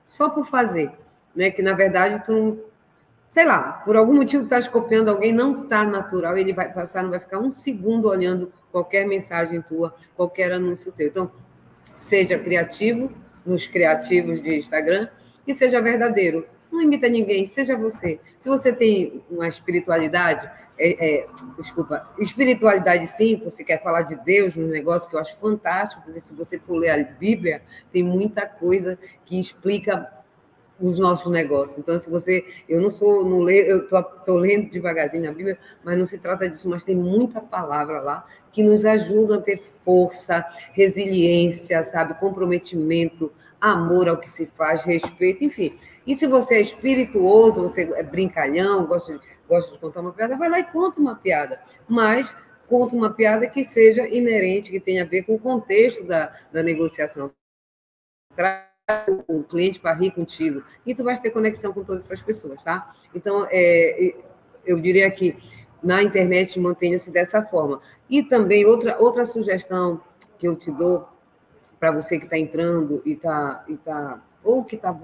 só 0.07 0.29
por 0.29 0.47
fazer, 0.47 0.91
né? 1.35 1.51
Que 1.51 1.63
na 1.63 1.73
verdade 1.73 2.25
tu 2.25 2.33
não 2.33 2.59
sei 3.37 3.45
lá, 3.45 3.83
por 3.85 3.97
algum 3.97 4.15
motivo 4.15 4.45
está 4.45 4.63
copiando 4.67 5.11
alguém, 5.11 5.31
não 5.31 5.65
está 5.65 5.85
natural, 5.85 6.39
ele 6.39 6.55
vai 6.55 6.73
passar, 6.73 7.03
não 7.03 7.11
vai 7.11 7.21
ficar 7.21 7.39
um 7.39 7.53
segundo 7.53 8.09
olhando 8.09 8.51
qualquer 8.73 9.07
mensagem 9.07 9.61
tua, 9.61 9.95
qualquer 10.17 10.53
anúncio 10.53 10.91
teu. 10.91 11.09
Então, 11.09 11.31
seja 11.99 12.39
criativo 12.39 13.13
nos 13.45 13.67
criativos 13.67 14.41
de 14.43 14.57
Instagram 14.57 15.09
e 15.47 15.53
seja 15.53 15.83
verdadeiro. 15.83 16.47
Não 16.73 16.81
imita 16.81 17.11
ninguém, 17.11 17.45
seja 17.45 17.77
você. 17.77 18.19
Se 18.39 18.49
você 18.49 18.73
tem 18.73 19.23
uma 19.31 19.47
espiritualidade, 19.47 20.51
é, 20.79 21.17
é, 21.17 21.27
desculpa, 21.59 22.09
espiritualidade 22.19 23.07
sim, 23.07 23.39
você 23.45 23.63
quer 23.63 23.83
falar 23.83 24.01
de 24.01 24.17
Deus, 24.25 24.57
um 24.57 24.67
negócio 24.67 25.11
que 25.11 25.15
eu 25.15 25.21
acho 25.21 25.37
fantástico, 25.37 26.01
porque 26.03 26.21
se 26.21 26.33
você 26.33 26.59
for 26.59 26.79
ler 26.79 26.89
a 26.89 27.05
Bíblia, 27.05 27.61
tem 27.93 28.03
muita 28.03 28.47
coisa 28.47 28.99
que 29.27 29.39
explica 29.39 30.11
os 30.81 30.99
nossos 30.99 31.31
negócios. 31.33 31.79
Então, 31.79 31.99
se 31.99 32.09
você, 32.09 32.45
eu 32.69 32.81
não 32.81 32.91
sou, 32.91 33.25
não 33.25 33.41
leio, 33.41 33.67
eu 33.67 33.85
estou 33.85 34.37
lendo 34.37 34.71
devagarzinho 34.71 35.29
a 35.29 35.33
Bíblia, 35.33 35.59
mas 35.83 35.99
não 35.99 36.07
se 36.07 36.19
trata 36.19 36.49
disso, 36.49 36.69
mas 36.69 36.83
tem 36.83 36.95
muita 36.95 37.41
palavra 37.41 38.01
lá 38.01 38.27
que 38.53 38.63
nos 38.63 38.85
ajuda 38.85 39.37
a 39.37 39.41
ter 39.41 39.63
força, 39.85 40.45
resiliência, 40.73 41.83
sabe, 41.83 42.19
comprometimento, 42.19 43.33
amor 43.61 44.09
ao 44.09 44.19
que 44.19 44.29
se 44.29 44.47
faz, 44.47 44.85
respeito, 44.85 45.45
enfim. 45.45 45.79
E 46.07 46.15
se 46.15 46.27
você 46.27 46.57
é 46.57 46.61
espirituoso, 46.61 47.63
você 47.63 47.83
é 47.95 48.03
brincalhão, 48.03 48.87
gosta 48.87 49.15
de, 49.15 49.21
gosta 49.49 49.73
de 49.73 49.79
contar 49.79 50.01
uma 50.01 50.13
piada, 50.13 50.37
vai 50.37 50.49
lá 50.49 50.59
e 50.59 50.65
conta 50.65 51.01
uma 51.01 51.17
piada, 51.17 51.61
mas 51.89 52.35
conta 52.67 52.95
uma 52.95 53.11
piada 53.11 53.47
que 53.47 53.65
seja 53.65 54.07
inerente, 54.09 54.71
que 54.71 54.81
tenha 54.81 55.03
a 55.03 55.07
ver 55.07 55.23
com 55.23 55.35
o 55.35 55.39
contexto 55.39 56.05
da, 56.05 56.35
da 56.53 56.63
negociação. 56.63 57.33
Traz 58.35 58.76
o 59.27 59.43
cliente 59.43 59.81
para 59.81 59.95
rir 59.95 60.13
contigo, 60.13 60.63
e 60.85 60.95
tu 60.95 61.03
vais 61.03 61.19
ter 61.19 61.31
conexão 61.31 61.73
com 61.73 61.83
todas 61.83 62.05
essas 62.05 62.23
pessoas, 62.23 62.63
tá? 62.63 62.93
Então, 63.13 63.45
é, 63.51 64.15
eu 64.65 64.79
diria 64.79 65.11
que 65.11 65.37
na 65.83 66.05
internet 66.05 66.59
mantenha-se 66.61 67.11
dessa 67.11 67.43
forma. 67.43 67.81
E 68.09 68.23
também 68.23 68.65
outra, 68.65 68.97
outra 69.01 69.27
sugestão 69.27 70.01
que 70.39 70.47
eu 70.47 70.55
te 70.55 70.71
dou 70.71 71.09
para 71.81 71.91
você 71.91 72.17
que 72.17 72.27
está 72.27 72.39
entrando 72.39 73.03
e 73.05 73.13
está 73.13 73.65
e 73.69 73.77
tá, 73.77 74.23
ou 74.45 74.65
que 74.65 74.77
está 74.77 74.97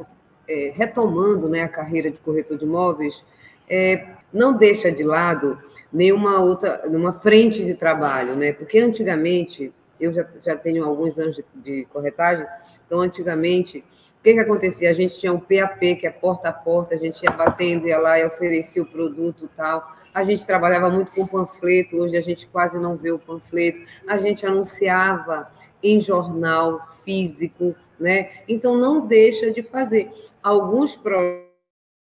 é, 0.48 0.72
retomando 0.74 1.48
né, 1.48 1.62
a 1.62 1.68
carreira 1.68 2.08
de 2.08 2.18
corretor 2.18 2.56
de 2.56 2.64
imóveis, 2.64 3.24
é, 3.68 4.14
não 4.32 4.56
deixa 4.56 4.92
de 4.92 5.02
lado 5.02 5.58
nenhuma 5.92 6.38
outra, 6.38 6.82
numa 6.88 7.12
frente 7.12 7.64
de 7.64 7.74
trabalho, 7.74 8.36
né? 8.36 8.52
Porque 8.52 8.78
antigamente 8.78 9.72
eu 10.02 10.12
já, 10.12 10.26
já 10.40 10.56
tenho 10.56 10.84
alguns 10.84 11.18
anos 11.18 11.36
de, 11.36 11.44
de 11.54 11.84
corretagem, 11.86 12.46
então, 12.86 13.00
antigamente, 13.00 13.78
o 13.78 14.22
que, 14.22 14.34
que 14.34 14.38
acontecia? 14.38 14.88
A 14.88 14.92
gente 14.92 15.18
tinha 15.18 15.32
um 15.32 15.40
PAP, 15.40 15.96
que 15.98 16.06
é 16.06 16.10
porta 16.10 16.48
a 16.48 16.52
porta, 16.52 16.94
a 16.94 16.96
gente 16.96 17.20
ia 17.24 17.30
batendo, 17.32 17.88
ia 17.88 17.98
lá 17.98 18.20
e 18.20 18.24
oferecia 18.24 18.80
o 18.80 18.86
produto 18.86 19.50
tal. 19.56 19.84
A 20.14 20.22
gente 20.22 20.46
trabalhava 20.46 20.88
muito 20.88 21.10
com 21.10 21.26
panfleto, 21.26 21.96
hoje 21.96 22.16
a 22.16 22.20
gente 22.20 22.46
quase 22.46 22.78
não 22.78 22.96
vê 22.96 23.10
o 23.10 23.18
panfleto. 23.18 23.80
A 24.06 24.18
gente 24.18 24.46
anunciava 24.46 25.50
em 25.82 25.98
jornal 25.98 26.86
físico, 27.04 27.74
né? 27.98 28.30
Então, 28.46 28.76
não 28.76 29.04
deixa 29.04 29.50
de 29.50 29.60
fazer. 29.60 30.08
Alguns 30.40 30.96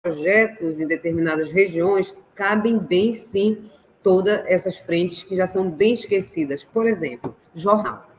projetos 0.05 0.81
em 0.81 0.87
determinadas 0.89 1.53
regiões 1.53 2.13
cabem 2.35 2.79
bem, 2.79 3.15
sim, 3.15 3.71
todas 4.03 4.45
essas 4.47 4.79
frentes 4.79 5.23
que 5.23 5.37
já 5.37 5.47
são 5.47 5.71
bem 5.71 5.93
esquecidas. 5.93 6.65
Por 6.65 6.87
exemplo, 6.87 7.35
jornal. 7.55 8.11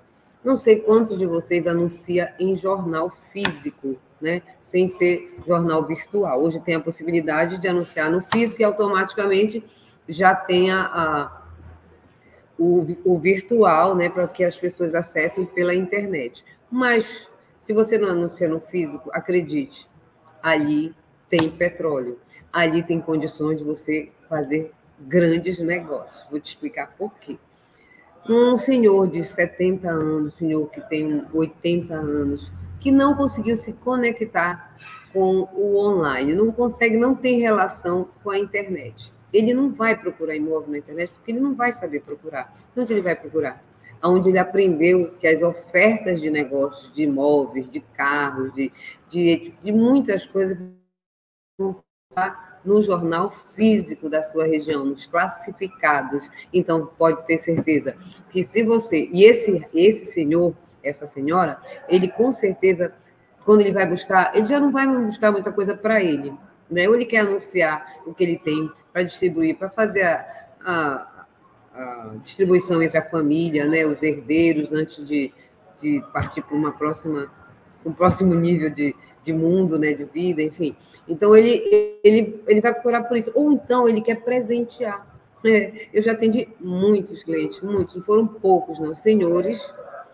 Não 0.44 0.58
sei 0.58 0.78
quantos 0.80 1.18
de 1.18 1.26
vocês 1.26 1.68
anuncia 1.68 2.34
em 2.40 2.56
jornal 2.56 3.10
físico, 3.32 3.96
né? 4.20 4.42
Sem 4.62 4.88
ser 4.88 5.38
jornal 5.46 5.86
virtual. 5.86 6.42
Hoje 6.42 6.60
tem 6.60 6.76
a 6.76 6.80
possibilidade 6.80 7.58
de 7.58 7.68
anunciar 7.68 8.12
no 8.12 8.22
físico 8.22 8.62
e 8.62 8.66
automaticamente 8.66 9.64
já 10.08 10.36
tem 10.36 10.70
a, 10.70 11.42
o, 12.58 12.86
o 13.06 13.18
virtual, 13.18 13.96
né? 13.96 14.10
Para 14.10 14.28
que 14.28 14.44
as 14.44 14.58
pessoas 14.58 14.94
acessem 14.94 15.46
pela 15.46 15.74
internet. 15.74 16.44
Mas 16.70 17.30
se 17.60 17.74
você 17.74 17.98
não 17.98 18.10
anuncia 18.10 18.48
no 18.50 18.60
físico, 18.60 19.10
acredite, 19.14 19.88
ali 20.42 20.94
tem 21.30 21.50
petróleo. 21.50 22.20
Ali 22.52 22.84
tem 22.84 23.00
condições 23.00 23.58
de 23.58 23.64
você 23.64 24.12
fazer 24.28 24.72
grandes 25.08 25.60
negócios. 25.60 26.26
Vou 26.30 26.40
te 26.40 26.48
explicar 26.48 26.94
por 26.98 27.14
quê. 27.20 27.38
Um 28.28 28.58
senhor 28.58 29.08
de 29.08 29.24
70 29.24 29.90
anos, 29.90 30.36
senhor 30.36 30.70
que 30.70 30.80
tem 30.82 31.26
80 31.34 31.94
anos, 31.94 32.52
que 32.80 32.92
não 32.92 33.16
conseguiu 33.16 33.56
se 33.56 33.74
conectar 33.74 34.76
com 35.12 35.48
o 35.54 35.78
online, 35.78 36.34
não 36.34 36.52
consegue, 36.52 36.98
não 36.98 37.14
tem 37.14 37.40
relação 37.40 38.10
com 38.24 38.32
a 38.32 38.38
internet. 38.38 39.14
Ele 39.32 39.54
não 39.54 39.72
vai 39.72 39.96
procurar 39.96 40.36
imóvel 40.36 40.72
na 40.72 40.78
internet 40.78 41.12
porque 41.12 41.32
ele 41.32 41.40
não 41.40 41.54
vai 41.54 41.72
saber 41.72 42.02
procurar. 42.02 42.56
Onde 42.76 42.94
ele 42.94 43.02
vai 43.02 43.16
procurar? 43.16 43.64
Onde 44.04 44.30
ele 44.30 44.38
aprendeu 44.38 45.14
que 45.20 45.28
as 45.28 45.42
ofertas 45.42 46.22
de 46.22 46.30
negócios, 46.30 46.94
de 46.94 47.04
imóveis, 47.04 47.70
de 47.70 47.80
carros, 47.80 48.54
de, 48.54 48.72
de, 49.10 49.56
de 49.62 49.72
muitas 49.72 50.26
coisas 50.26 50.58
no 52.66 52.82
jornal 52.82 53.34
físico 53.56 54.10
da 54.10 54.22
sua 54.22 54.46
região, 54.46 54.86
nos 54.86 55.06
classificados. 55.06 56.24
Então, 56.54 56.86
pode 56.98 57.26
ter 57.26 57.38
certeza 57.38 57.96
que 58.30 58.44
se 58.44 58.64
você. 58.64 59.10
E 59.12 59.24
esse, 59.24 59.66
esse 59.74 60.06
senhor, 60.06 60.56
essa 60.84 61.06
senhora, 61.06 61.60
ele 61.88 62.08
com 62.08 62.32
certeza, 62.32 62.94
quando 63.46 63.62
ele 63.62 63.72
vai 63.72 63.86
buscar, 63.86 64.36
ele 64.36 64.46
já 64.46 64.60
não 64.60 64.72
vai 64.72 64.88
buscar 64.88 65.32
muita 65.32 65.52
coisa 65.52 65.76
para 65.76 66.02
ele. 66.02 66.34
Né? 66.70 66.88
Ou 66.88 66.96
ele 66.96 67.06
quer 67.06 67.20
anunciar 67.20 68.02
o 68.06 68.14
que 68.14 68.24
ele 68.24 68.38
tem 68.38 68.72
para 68.92 69.04
distribuir, 69.04 69.58
para 69.58 69.70
fazer 69.70 70.04
a, 70.04 70.48
a, 70.64 71.26
a, 71.74 72.16
distribuição 72.22 72.82
entre 72.82 72.98
a 72.98 73.04
família, 73.04 73.66
né? 73.66 73.86
os 73.86 74.02
herdeiros, 74.02 74.72
antes 74.72 75.06
de, 75.06 75.34
de 75.82 76.04
partir 76.14 76.42
para 76.42 76.56
uma 76.56 76.72
próxima, 76.72 77.32
um 77.86 77.92
próximo 77.92 78.34
nível 78.34 78.70
de, 78.70 78.96
de 79.24 79.34
mundo, 79.34 79.78
né, 79.80 79.94
de 79.94 80.04
vida, 80.04 80.42
enfim. 80.42 80.76
Então 81.08 81.36
ele, 81.36 82.00
ele, 82.04 82.42
ele 82.48 82.62
vai 82.62 82.74
procurar 82.74 83.04
por 83.04 83.18
isso. 83.18 83.32
Ou 83.34 83.52
então 83.52 83.88
ele 83.88 84.02
quer 84.02 84.22
presentear. 84.22 85.08
É, 85.46 85.88
eu 85.94 86.02
já 86.02 86.14
atendi 86.14 86.48
muitos 86.60 87.22
clientes, 87.22 87.60
muitos, 87.62 87.96
não 87.96 88.04
foram 88.04 88.26
poucos, 88.26 88.80
não, 88.80 88.96
senhores, 88.96 89.62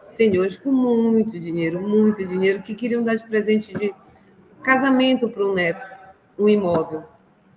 senhores 0.09 0.57
com 0.57 0.71
muito 0.71 1.39
dinheiro, 1.39 1.79
muito 1.79 2.25
dinheiro, 2.25 2.63
que 2.63 2.73
queriam 2.73 3.03
dar 3.03 3.15
de 3.15 3.27
presente 3.27 3.71
de 3.73 3.93
casamento 4.63 5.29
para 5.29 5.45
o 5.45 5.53
neto, 5.53 5.87
um 6.37 6.49
imóvel. 6.49 7.03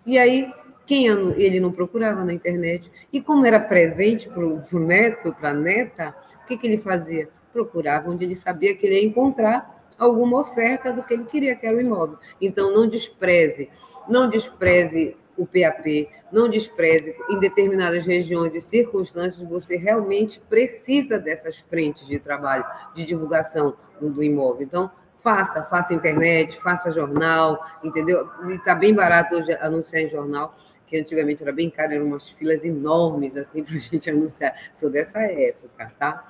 E 0.04 0.18
aí, 0.18 0.52
quem 0.84 1.06
ele 1.06 1.60
não 1.60 1.72
procurava 1.72 2.24
na 2.24 2.32
internet. 2.32 2.90
E 3.12 3.20
como 3.20 3.46
era 3.46 3.58
presente 3.58 4.28
para 4.28 4.44
o 4.44 4.78
neto, 4.78 5.34
para 5.34 5.50
a 5.50 5.54
neta, 5.54 6.14
o 6.42 6.46
que, 6.46 6.58
que 6.58 6.66
ele 6.66 6.78
fazia? 6.78 7.28
Procurava 7.52 8.10
onde 8.10 8.24
ele 8.24 8.34
sabia 8.34 8.76
que 8.76 8.86
ele 8.86 8.96
ia 8.96 9.04
encontrar 9.04 9.71
alguma 9.98 10.40
oferta 10.40 10.92
do 10.92 11.02
que 11.02 11.14
ele 11.14 11.24
queria, 11.24 11.57
que 11.57 11.66
era 11.66 11.76
o 11.76 11.81
imóvel. 11.81 12.18
Então, 12.40 12.72
não 12.72 12.88
despreze, 12.88 13.70
não 14.09 14.28
despreze 14.28 15.16
o 15.37 15.46
PAP, 15.46 16.09
não 16.31 16.48
despreze 16.48 17.14
em 17.31 17.38
determinadas 17.38 18.05
regiões 18.05 18.55
e 18.55 18.61
circunstâncias, 18.61 19.48
você 19.48 19.76
realmente 19.76 20.38
precisa 20.40 21.18
dessas 21.18 21.57
frentes 21.57 22.07
de 22.07 22.18
trabalho, 22.18 22.64
de 22.94 23.05
divulgação 23.05 23.74
do, 24.00 24.11
do 24.11 24.22
imóvel. 24.22 24.62
Então, 24.62 24.90
faça, 25.22 25.62
faça 25.62 25.94
internet, 25.94 26.59
faça 26.61 26.92
jornal, 26.92 27.64
entendeu? 27.83 28.28
Está 28.50 28.74
bem 28.74 28.94
barato 28.94 29.37
hoje 29.37 29.52
anunciar 29.61 30.02
em 30.02 30.11
jornal, 30.11 30.57
que 30.87 30.98
antigamente 30.98 31.42
era 31.42 31.52
bem 31.52 31.70
caro, 31.70 31.94
eram 31.94 32.07
umas 32.07 32.28
filas 32.31 32.64
enormes 32.64 33.37
assim 33.37 33.62
para 33.64 33.76
a 33.76 33.78
gente 33.78 34.11
anunciar. 34.11 34.55
Sou 34.72 34.90
dessa 34.90 35.20
época, 35.20 35.92
tá? 35.98 36.26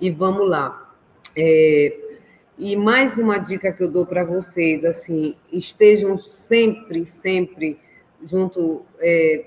E 0.00 0.10
vamos 0.10 0.48
lá. 0.48 0.92
É, 1.36 2.13
e 2.56 2.76
mais 2.76 3.18
uma 3.18 3.38
dica 3.38 3.72
que 3.72 3.82
eu 3.82 3.90
dou 3.90 4.06
para 4.06 4.24
vocês, 4.24 4.84
assim, 4.84 5.36
estejam 5.52 6.16
sempre, 6.18 7.04
sempre 7.04 7.80
junto, 8.22 8.86
é, 9.00 9.46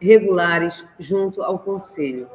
regulares 0.00 0.84
junto 0.98 1.42
ao 1.42 1.58
conselho, 1.58 2.28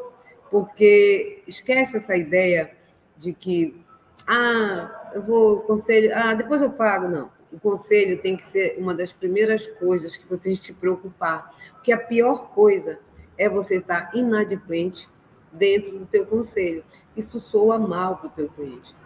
porque 0.51 1.41
esquece 1.47 1.97
essa 1.97 2.17
ideia 2.17 2.71
de 3.17 3.31
que, 3.33 3.81
ah, 4.27 5.11
eu 5.13 5.21
vou 5.21 5.61
conselho, 5.61 6.11
ah, 6.13 6.33
depois 6.33 6.61
eu 6.61 6.69
pago, 6.69 7.07
não. 7.07 7.31
O 7.51 7.59
conselho 7.59 8.21
tem 8.21 8.35
que 8.35 8.45
ser 8.45 8.75
uma 8.77 8.93
das 8.93 9.11
primeiras 9.11 9.65
coisas 9.79 10.15
que 10.15 10.27
tu 10.27 10.37
tens 10.37 10.59
que 10.59 10.65
te 10.65 10.73
preocupar, 10.73 11.49
porque 11.73 11.91
a 11.91 11.97
pior 11.97 12.49
coisa 12.49 12.99
é 13.37 13.47
você 13.47 13.77
estar 13.77 14.11
inadimplente 14.13 15.09
dentro 15.51 15.97
do 15.97 16.05
teu 16.05 16.25
conselho. 16.25 16.83
Isso 17.15 17.39
soa 17.39 17.79
mal 17.79 18.17
para 18.17 18.27
o 18.27 18.31
teu 18.31 18.49
cliente. 18.49 18.98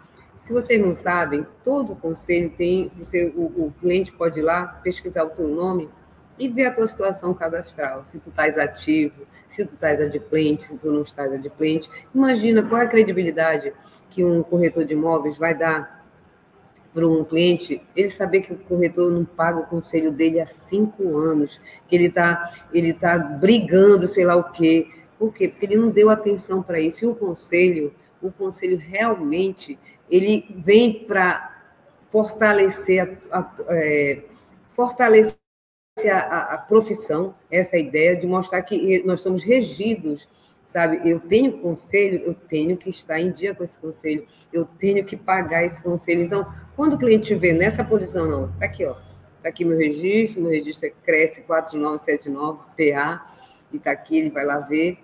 Se 0.44 0.52
vocês 0.52 0.78
não 0.78 0.94
sabem, 0.94 1.46
todo 1.64 1.96
conselho 1.96 2.50
tem, 2.50 2.92
você, 2.98 3.32
o, 3.34 3.44
o, 3.44 3.74
cliente 3.80 4.12
pode 4.12 4.40
ir 4.40 4.42
lá, 4.42 4.66
pesquisar 4.84 5.24
o 5.24 5.30
teu 5.30 5.48
nome 5.48 5.88
e 6.38 6.50
ver 6.50 6.66
a 6.66 6.70
tua 6.70 6.86
situação 6.86 7.32
cadastral, 7.32 8.04
se 8.04 8.18
tu 8.18 8.28
estás 8.28 8.58
ativo, 8.58 9.26
se 9.48 9.64
tu 9.64 9.72
estás 9.72 10.02
adimplente, 10.02 10.64
se 10.64 10.76
tu 10.76 10.92
não 10.92 11.00
estás 11.00 11.32
adimplente. 11.32 11.88
Imagina 12.14 12.62
qual 12.62 12.82
é 12.82 12.84
a 12.84 12.88
credibilidade 12.88 13.72
que 14.10 14.22
um 14.22 14.42
corretor 14.42 14.84
de 14.84 14.92
imóveis 14.92 15.38
vai 15.38 15.54
dar 15.54 16.04
para 16.92 17.08
um 17.08 17.24
cliente, 17.24 17.80
ele 17.96 18.10
saber 18.10 18.40
que 18.40 18.52
o 18.52 18.58
corretor 18.58 19.10
não 19.10 19.24
paga 19.24 19.60
o 19.60 19.66
conselho 19.66 20.12
dele 20.12 20.40
há 20.40 20.46
cinco 20.46 21.16
anos, 21.16 21.58
que 21.88 21.96
ele 21.96 22.08
está 22.08 22.52
ele 22.70 22.92
tá 22.92 23.16
brigando, 23.16 24.06
sei 24.06 24.26
lá 24.26 24.36
o 24.36 24.52
quê. 24.52 24.88
Por 25.18 25.32
quê? 25.32 25.48
Porque 25.48 25.64
ele 25.64 25.76
não 25.76 25.88
deu 25.88 26.10
atenção 26.10 26.62
para 26.62 26.78
isso. 26.78 27.02
E 27.02 27.08
o 27.08 27.14
conselho, 27.14 27.94
o 28.24 28.32
conselho 28.32 28.78
realmente 28.78 29.78
ele 30.10 30.46
vem 30.64 31.04
para 31.04 31.62
fortalecer 32.08 33.18
a, 33.30 33.38
a 33.40 33.54
é, 33.68 34.22
fortalecer 34.70 35.36
a, 36.10 36.54
a, 36.54 36.58
profissão, 36.58 37.34
essa 37.50 37.76
ideia 37.76 38.16
de 38.16 38.26
mostrar 38.26 38.62
que 38.62 39.02
nós 39.04 39.20
somos 39.20 39.44
regidos, 39.44 40.28
sabe? 40.66 41.08
Eu 41.08 41.20
tenho 41.20 41.58
conselho, 41.58 42.22
eu 42.24 42.34
tenho 42.34 42.76
que 42.76 42.90
estar 42.90 43.20
em 43.20 43.30
dia 43.30 43.54
com 43.54 43.62
esse 43.62 43.78
conselho, 43.78 44.26
eu 44.52 44.64
tenho 44.64 45.04
que 45.04 45.16
pagar 45.16 45.64
esse 45.64 45.82
conselho. 45.82 46.22
Então, 46.22 46.52
quando 46.74 46.94
o 46.94 46.98
cliente 46.98 47.34
vê 47.34 47.52
nessa 47.52 47.84
posição, 47.84 48.26
não, 48.26 48.48
tá 48.58 48.64
aqui, 48.64 48.84
ó, 48.84 48.94
tá 49.42 49.48
aqui 49.50 49.64
meu 49.64 49.78
registro, 49.78 50.42
meu 50.42 50.50
registro 50.50 50.88
é 50.88 50.92
Cresce 51.04 51.42
4979 51.42 52.58
PA, 52.76 53.26
e 53.72 53.78
tá 53.78 53.92
aqui, 53.92 54.18
ele 54.18 54.30
vai 54.30 54.44
lá 54.44 54.58
ver, 54.58 54.98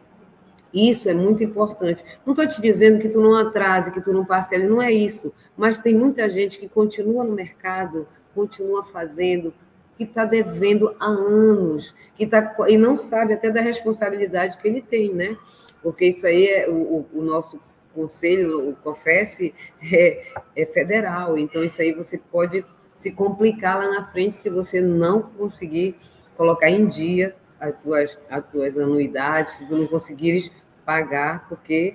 isso 0.72 1.08
é 1.08 1.14
muito 1.14 1.42
importante. 1.42 2.04
Não 2.24 2.32
estou 2.32 2.46
te 2.46 2.60
dizendo 2.60 2.98
que 2.98 3.08
tu 3.08 3.20
não 3.20 3.34
atrase, 3.34 3.92
que 3.92 4.00
tu 4.00 4.12
não 4.12 4.24
parcele, 4.24 4.68
não 4.68 4.80
é 4.80 4.92
isso. 4.92 5.32
Mas 5.56 5.80
tem 5.80 5.94
muita 5.94 6.28
gente 6.28 6.58
que 6.58 6.68
continua 6.68 7.24
no 7.24 7.32
mercado, 7.32 8.06
continua 8.34 8.84
fazendo, 8.84 9.52
que 9.96 10.04
está 10.04 10.24
devendo 10.24 10.94
há 10.98 11.06
anos, 11.06 11.94
que 12.14 12.26
tá, 12.26 12.54
e 12.68 12.78
não 12.78 12.96
sabe 12.96 13.34
até 13.34 13.50
da 13.50 13.60
responsabilidade 13.60 14.56
que 14.58 14.66
ele 14.66 14.80
tem, 14.80 15.12
né? 15.12 15.36
Porque 15.82 16.06
isso 16.06 16.26
aí 16.26 16.46
é 16.46 16.68
o, 16.68 17.06
o 17.12 17.22
nosso 17.22 17.60
conselho, 17.94 18.70
o 18.70 18.76
COFES, 18.76 19.52
é, 19.92 20.24
é 20.56 20.66
federal. 20.66 21.36
Então, 21.36 21.64
isso 21.64 21.82
aí 21.82 21.92
você 21.92 22.16
pode 22.16 22.64
se 22.94 23.10
complicar 23.10 23.78
lá 23.78 23.88
na 23.88 24.04
frente 24.10 24.34
se 24.34 24.50
você 24.50 24.80
não 24.80 25.22
conseguir 25.22 25.96
colocar 26.36 26.70
em 26.70 26.86
dia 26.86 27.34
as 27.58 27.74
tuas, 27.74 28.18
as 28.30 28.44
tuas 28.50 28.78
anuidades, 28.78 29.54
se 29.54 29.66
tu 29.66 29.76
não 29.76 29.86
conseguires 29.86 30.50
pagar, 30.90 31.48
porque 31.48 31.94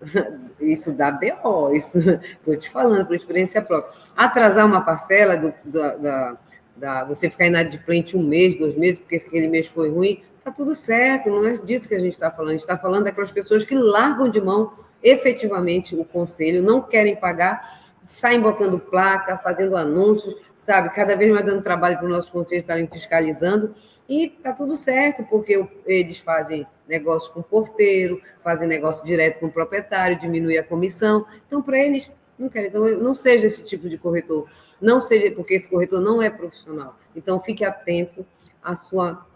isso 0.58 0.92
dá 0.92 1.12
BO, 1.12 1.72
isso 1.72 2.00
estou 2.34 2.56
te 2.56 2.68
falando 2.68 3.06
por 3.06 3.14
experiência 3.14 3.62
própria. 3.62 3.96
Atrasar 4.16 4.66
uma 4.66 4.80
parcela 4.80 5.36
do, 5.36 5.54
da, 5.64 5.96
da, 5.96 6.36
da, 6.76 7.04
você 7.04 7.30
ficar 7.30 7.46
inadimplente 7.46 8.16
um 8.16 8.24
mês, 8.24 8.58
dois 8.58 8.74
meses, 8.74 8.98
porque 8.98 9.14
aquele 9.14 9.46
mês 9.46 9.68
foi 9.68 9.88
ruim, 9.88 10.20
tá 10.42 10.50
tudo 10.50 10.74
certo, 10.74 11.30
não 11.30 11.46
é 11.46 11.52
disso 11.52 11.88
que 11.88 11.94
a 11.94 12.00
gente 12.00 12.14
está 12.14 12.28
falando, 12.28 12.48
a 12.48 12.52
gente 12.52 12.62
está 12.62 12.76
falando 12.76 13.04
daquelas 13.04 13.30
pessoas 13.30 13.64
que 13.64 13.76
largam 13.76 14.28
de 14.28 14.40
mão 14.40 14.72
efetivamente 15.00 15.94
o 15.94 16.04
conselho, 16.04 16.60
não 16.60 16.82
querem 16.82 17.14
pagar, 17.14 17.84
saem 18.04 18.40
botando 18.40 18.80
placa, 18.80 19.38
fazendo 19.38 19.76
anúncios, 19.76 20.34
sabe, 20.56 20.90
cada 20.90 21.14
vez 21.14 21.32
mais 21.32 21.46
dando 21.46 21.62
trabalho 21.62 21.98
para 21.98 22.06
o 22.06 22.10
nosso 22.10 22.32
conselho 22.32 22.58
estarem 22.58 22.88
fiscalizando, 22.88 23.72
e 24.08 24.28
tá 24.28 24.52
tudo 24.52 24.76
certo, 24.76 25.22
porque 25.24 25.64
eles 25.86 26.18
fazem 26.18 26.66
negócio 26.92 27.32
com 27.32 27.40
o 27.40 27.42
porteiro, 27.42 28.20
fazem 28.44 28.68
negócio 28.68 29.02
direto 29.04 29.40
com 29.40 29.46
o 29.46 29.50
proprietário, 29.50 30.18
diminui 30.18 30.58
a 30.58 30.62
comissão. 30.62 31.26
Então, 31.46 31.62
para 31.62 31.78
eles, 31.78 32.10
não 32.38 32.50
querem. 32.50 32.68
Então, 32.68 32.86
não 32.98 33.14
seja 33.14 33.46
esse 33.46 33.64
tipo 33.64 33.88
de 33.88 33.96
corretor. 33.96 34.48
Não 34.80 35.00
seja, 35.00 35.30
porque 35.32 35.54
esse 35.54 35.68
corretor 35.68 36.00
não 36.00 36.20
é 36.20 36.28
profissional. 36.28 36.98
Então, 37.16 37.40
fique 37.40 37.64
atento 37.64 38.26
à 38.62 38.74
sua, 38.74 39.26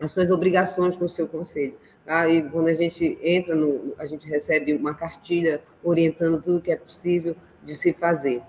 às 0.00 0.10
suas 0.10 0.30
obrigações 0.30 0.96
com 0.96 1.04
o 1.04 1.08
seu 1.08 1.28
conselho. 1.28 1.74
Tá? 2.04 2.28
E 2.28 2.42
quando 2.50 2.68
a 2.68 2.74
gente 2.74 3.18
entra 3.22 3.54
no. 3.54 3.94
A 3.98 4.04
gente 4.04 4.28
recebe 4.28 4.74
uma 4.74 4.94
cartilha 4.94 5.62
orientando 5.82 6.42
tudo 6.42 6.60
que 6.60 6.72
é 6.72 6.76
possível 6.76 7.36
de 7.62 7.74
se 7.76 7.92
fazer. 7.92 8.42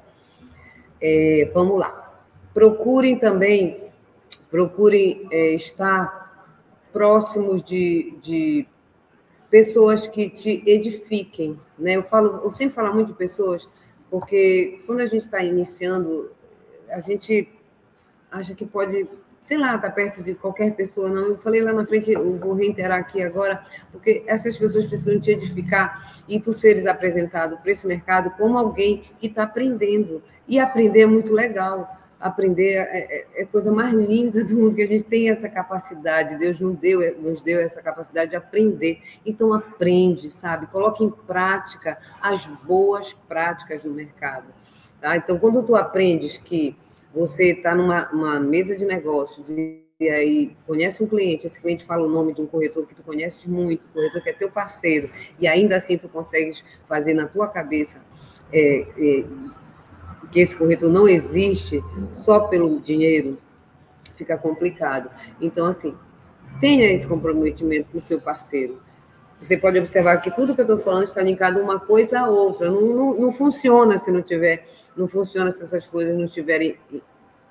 É, 1.00 1.50
vamos 1.54 1.80
lá. 1.80 2.24
Procurem 2.54 3.20
também, 3.20 3.84
procurem 4.50 5.28
é, 5.32 5.54
estar 5.54 6.27
próximos 6.92 7.62
de, 7.62 8.18
de 8.22 8.68
pessoas 9.50 10.08
que 10.08 10.30
te 10.30 10.64
edifiquem, 10.66 11.60
né? 11.78 11.96
Eu 11.96 12.04
falo, 12.04 12.42
eu 12.44 12.52
sempre 12.52 12.76
falo 12.76 12.94
muito 12.94 13.08
de 13.08 13.18
pessoas, 13.18 13.68
porque 14.10 14.82
quando 14.86 15.02
a 15.02 15.06
gente 15.06 15.24
está 15.24 15.44
iniciando, 15.44 16.32
a 16.90 17.00
gente 17.00 17.50
acha 18.32 18.54
que 18.54 18.66
pode, 18.66 19.08
sei 19.42 19.58
lá, 19.58 19.76
estar 19.76 19.90
tá 19.90 19.92
perto 19.92 20.22
de 20.22 20.36
qualquer 20.36 20.76
pessoa, 20.76 21.10
não. 21.10 21.28
Eu 21.30 21.38
falei 21.38 21.62
lá 21.62 21.72
na 21.72 21.86
frente, 21.86 22.12
eu 22.12 22.38
vou 22.38 22.54
reiterar 22.54 23.00
aqui 23.00 23.22
agora, 23.22 23.64
porque 23.92 24.24
essas 24.28 24.58
pessoas 24.58 24.86
precisam 24.86 25.20
te 25.20 25.32
edificar 25.32 26.22
e 26.28 26.40
tu 26.40 26.54
seres 26.54 26.86
apresentado 26.86 27.58
para 27.58 27.72
esse 27.72 27.88
mercado 27.88 28.32
como 28.32 28.58
alguém 28.58 29.04
que 29.20 29.28
está 29.28 29.44
aprendendo. 29.44 30.22
E 30.48 30.60
aprender 30.60 31.02
é 31.02 31.06
muito 31.06 31.34
legal 31.34 31.98
aprender 32.20 32.74
é, 32.74 32.82
é, 32.82 33.28
é, 33.36 33.44
a 33.44 33.48
coisa 33.48 33.72
mais 33.72 33.94
linda 33.94 34.44
do 34.44 34.56
mundo, 34.56 34.76
que 34.76 34.82
a 34.82 34.88
gente 34.88 35.04
tem 35.04 35.30
essa 35.30 35.48
capacidade, 35.48 36.38
Deus 36.38 36.60
nos 36.60 36.78
deu, 36.78 37.22
nos 37.22 37.42
deu 37.42 37.60
essa 37.62 37.82
capacidade 37.82 38.32
de 38.32 38.36
aprender. 38.36 39.02
Então, 39.26 39.54
aprende, 39.54 40.30
sabe? 40.30 40.68
Coloque 40.68 41.04
em 41.04 41.10
prática 41.10 41.98
as 42.22 42.46
boas 42.46 43.14
práticas 43.28 43.84
do 43.84 43.92
mercado. 43.92 44.48
Tá? 45.00 45.16
Então, 45.16 45.38
quando 45.38 45.64
tu 45.64 45.76
aprendes 45.76 46.38
que 46.38 46.76
você 47.14 47.52
está 47.52 47.76
numa 47.76 48.40
mesa 48.40 48.76
de 48.76 48.86
negócios 48.86 49.50
e, 49.50 49.84
e 50.00 50.10
aí 50.10 50.58
conhece 50.66 51.04
um 51.04 51.08
cliente, 51.08 51.48
esse 51.48 51.60
cliente 51.60 51.86
fala 51.86 52.06
o 52.06 52.10
nome 52.10 52.34
de 52.34 52.42
um 52.42 52.46
corretor 52.46 52.86
que 52.86 52.94
tu 52.94 53.04
conheces 53.04 53.46
muito, 53.46 53.86
um 53.86 53.94
corretor 53.94 54.22
que 54.22 54.30
é 54.30 54.34
teu 54.34 54.50
parceiro, 54.50 55.10
e 55.40 55.48
ainda 55.48 55.78
assim 55.78 55.98
tu 55.98 56.10
consegues 56.10 56.64
fazer 56.88 57.14
na 57.14 57.28
tua 57.28 57.48
cabeça 57.48 57.98
é, 58.52 58.86
é, 58.98 59.26
que 60.32 60.40
esse 60.40 60.56
corretor 60.56 60.90
não 60.92 61.08
existe 61.08 61.84
só 62.12 62.42
pelo 62.42 62.80
dinheiro, 62.80 63.38
fica 64.16 64.38
complicado. 64.38 65.10
Então, 65.40 65.66
assim, 65.66 65.96
tenha 66.60 66.92
esse 66.92 67.08
comprometimento 67.08 67.90
com 67.92 67.98
o 67.98 68.02
seu 68.02 68.20
parceiro. 68.20 68.82
Você 69.40 69.56
pode 69.56 69.78
observar 69.78 70.18
que 70.18 70.32
tudo 70.32 70.56
que 70.56 70.62
eu 70.62 70.64
estou 70.64 70.80
falando 70.80 71.04
está 71.04 71.22
linkado 71.22 71.60
uma 71.62 71.80
coisa 71.80 72.20
a 72.20 72.28
outra. 72.28 72.72
Não, 72.72 72.82
não, 72.82 73.14
não, 73.20 73.32
funciona 73.32 74.00
se 74.00 74.12
não 74.12 74.22
tiver, 74.22 74.66
não 74.96 75.08
funciona 75.08 75.52
se 75.52 75.62
essas 75.62 75.86
coisas 75.86 76.16
não 76.16 76.26
estiverem 76.26 76.76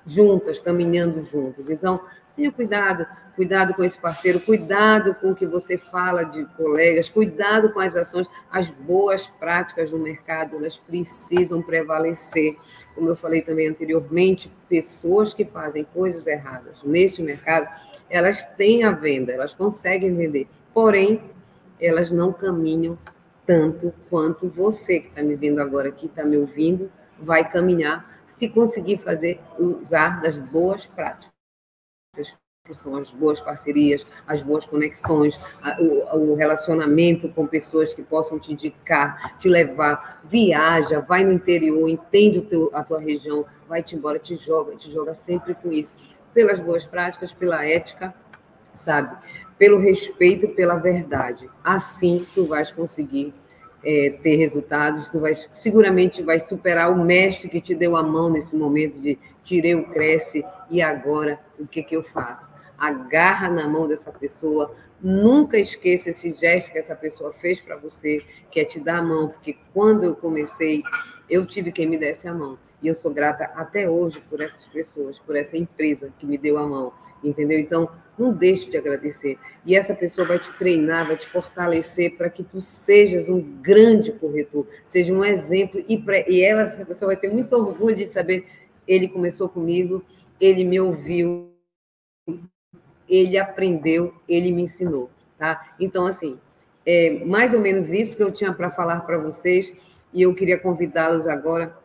juntas, 0.05 0.59
caminhando 0.59 1.21
juntas. 1.23 1.69
Então, 1.69 2.01
Tenha 2.37 2.51
cuidado, 2.51 3.03
cuidado 3.35 3.73
com 3.73 3.83
esse 3.83 3.99
parceiro, 3.99 4.39
cuidado 4.39 5.15
com 5.15 5.31
o 5.31 5.35
que 5.35 5.47
você 5.47 5.75
fala 5.75 6.23
de 6.23 6.45
colegas, 6.55 7.09
cuidado 7.09 7.73
com 7.73 7.79
as 7.79 7.95
ações, 7.95 8.27
as 8.51 8.69
boas 8.69 9.25
práticas 9.25 9.89
do 9.89 9.97
mercado, 9.97 10.55
elas 10.55 10.77
precisam 10.77 11.63
prevalecer. 11.63 12.55
Como 12.93 13.09
eu 13.09 13.15
falei 13.15 13.41
também 13.41 13.67
anteriormente, 13.67 14.51
pessoas 14.69 15.33
que 15.33 15.45
fazem 15.45 15.83
coisas 15.83 16.27
erradas 16.27 16.83
neste 16.83 17.23
mercado, 17.23 17.67
elas 18.07 18.45
têm 18.55 18.83
a 18.83 18.91
venda, 18.91 19.31
elas 19.31 19.55
conseguem 19.55 20.15
vender, 20.15 20.47
porém, 20.71 21.19
elas 21.81 22.11
não 22.11 22.31
caminham 22.31 22.99
tanto 23.47 23.91
quanto 24.11 24.47
você 24.47 24.99
que 24.99 25.07
está 25.07 25.23
me 25.23 25.33
vendo 25.33 25.59
agora, 25.59 25.91
que 25.91 26.05
está 26.05 26.23
me 26.23 26.37
ouvindo, 26.37 26.91
vai 27.19 27.49
caminhar 27.49 28.21
se 28.27 28.47
conseguir 28.47 28.99
fazer, 28.99 29.39
usar 29.57 30.21
das 30.21 30.37
boas 30.37 30.85
práticas 30.85 31.36
que 32.67 32.73
são 32.73 32.97
as 32.97 33.09
boas 33.09 33.39
parcerias, 33.39 34.05
as 34.27 34.41
boas 34.41 34.65
conexões, 34.65 35.39
o, 36.13 36.35
relacionamento 36.35 37.29
com 37.29 37.47
pessoas 37.47 37.93
que 37.93 38.03
possam 38.03 38.37
te 38.37 38.51
indicar, 38.51 39.37
te 39.37 39.47
levar, 39.47 40.21
viaja, 40.25 40.99
vai 40.99 41.23
no 41.23 41.31
interior, 41.31 41.87
entende 41.87 42.41
teu, 42.41 42.69
a 42.73 42.83
tua 42.83 42.99
região, 42.99 43.45
vai-te 43.67 43.95
embora, 43.95 44.19
te 44.19 44.35
joga, 44.35 44.75
te 44.75 44.91
joga 44.91 45.13
sempre 45.13 45.55
com 45.55 45.71
isso. 45.71 45.95
Pelas 46.33 46.59
boas 46.59 46.85
práticas, 46.85 47.31
pela 47.31 47.65
ética, 47.65 48.13
sabe? 48.73 49.17
Pelo 49.57 49.79
respeito, 49.79 50.49
pela 50.49 50.75
verdade. 50.75 51.49
Assim 51.63 52.25
tu 52.35 52.45
vais 52.45 52.71
conseguir 52.71 53.33
é, 53.83 54.09
ter 54.21 54.35
resultados, 54.35 55.09
tu 55.09 55.19
vais, 55.19 55.47
seguramente 55.51 56.21
vai 56.21 56.39
superar 56.39 56.91
o 56.91 57.03
mestre 57.03 57.49
que 57.49 57.61
te 57.61 57.73
deu 57.73 57.95
a 57.95 58.03
mão 58.03 58.29
nesse 58.29 58.55
momento 58.55 58.99
de 59.01 59.17
tirei 59.47 59.75
o 59.75 59.85
cresce 59.85 60.43
e 60.69 60.81
agora 60.81 61.39
o 61.57 61.65
que 61.65 61.81
que 61.81 61.95
eu 61.95 62.03
faço? 62.03 62.51
Agarra 62.77 63.49
na 63.49 63.65
mão 63.65 63.87
dessa 63.87 64.11
pessoa, 64.11 64.75
nunca 65.01 65.57
esqueça 65.57 66.09
esse 66.09 66.33
gesto 66.33 66.71
que 66.71 66.77
essa 66.77 66.95
pessoa 66.95 67.31
fez 67.31 67.61
para 67.61 67.77
você, 67.77 68.21
que 68.51 68.59
é 68.59 68.65
te 68.65 68.77
dar 68.77 68.97
a 68.97 69.01
mão, 69.01 69.29
porque 69.29 69.57
quando 69.73 70.03
eu 70.03 70.15
comecei, 70.15 70.83
eu 71.29 71.45
tive 71.45 71.71
quem 71.71 71.87
me 71.87 71.97
desse 71.97 72.27
a 72.27 72.33
mão. 72.33 72.59
E 72.83 72.87
eu 72.87 72.93
sou 72.93 73.11
grata 73.11 73.45
até 73.55 73.89
hoje 73.89 74.21
por 74.29 74.41
essas 74.41 74.67
pessoas, 74.67 75.17
por 75.17 75.35
essa 75.35 75.57
empresa 75.57 76.11
que 76.19 76.25
me 76.25 76.37
deu 76.37 76.57
a 76.57 76.67
mão, 76.67 76.91
entendeu? 77.23 77.57
Então, 77.57 77.89
não 78.17 78.33
deixe 78.33 78.69
de 78.69 78.77
agradecer. 78.77 79.37
E 79.65 79.75
essa 79.75 79.95
pessoa 79.95 80.27
vai 80.27 80.39
te 80.39 80.51
treinar, 80.53 81.07
vai 81.07 81.15
te 81.15 81.27
fortalecer 81.27 82.17
para 82.17 82.29
que 82.29 82.43
tu 82.43 82.61
sejas 82.61 83.29
um 83.29 83.39
grande 83.39 84.11
corretor, 84.11 84.67
seja 84.85 85.13
um 85.13 85.23
exemplo. 85.23 85.83
E, 85.87 85.97
pra, 85.97 86.19
e 86.29 86.41
ela, 86.41 86.63
essa 86.63 86.85
pessoa 86.85 87.13
vai 87.13 87.17
ter 87.17 87.31
muito 87.31 87.53
orgulho 87.53 87.95
de 87.95 88.05
saber: 88.05 88.45
ele 88.87 89.07
começou 89.07 89.49
comigo, 89.49 90.03
ele 90.39 90.63
me 90.63 90.79
ouviu, 90.79 91.51
ele 93.07 93.37
aprendeu, 93.37 94.13
ele 94.27 94.51
me 94.51 94.63
ensinou. 94.63 95.09
Tá? 95.37 95.75
Então, 95.79 96.05
assim, 96.05 96.39
é 96.85 97.23
mais 97.25 97.53
ou 97.53 97.59
menos 97.59 97.91
isso 97.91 98.15
que 98.15 98.23
eu 98.23 98.31
tinha 98.31 98.53
para 98.53 98.71
falar 98.71 99.01
para 99.01 99.17
vocês. 99.17 99.73
E 100.13 100.21
eu 100.21 100.33
queria 100.33 100.57
convidá-los 100.57 101.27
agora 101.27 101.77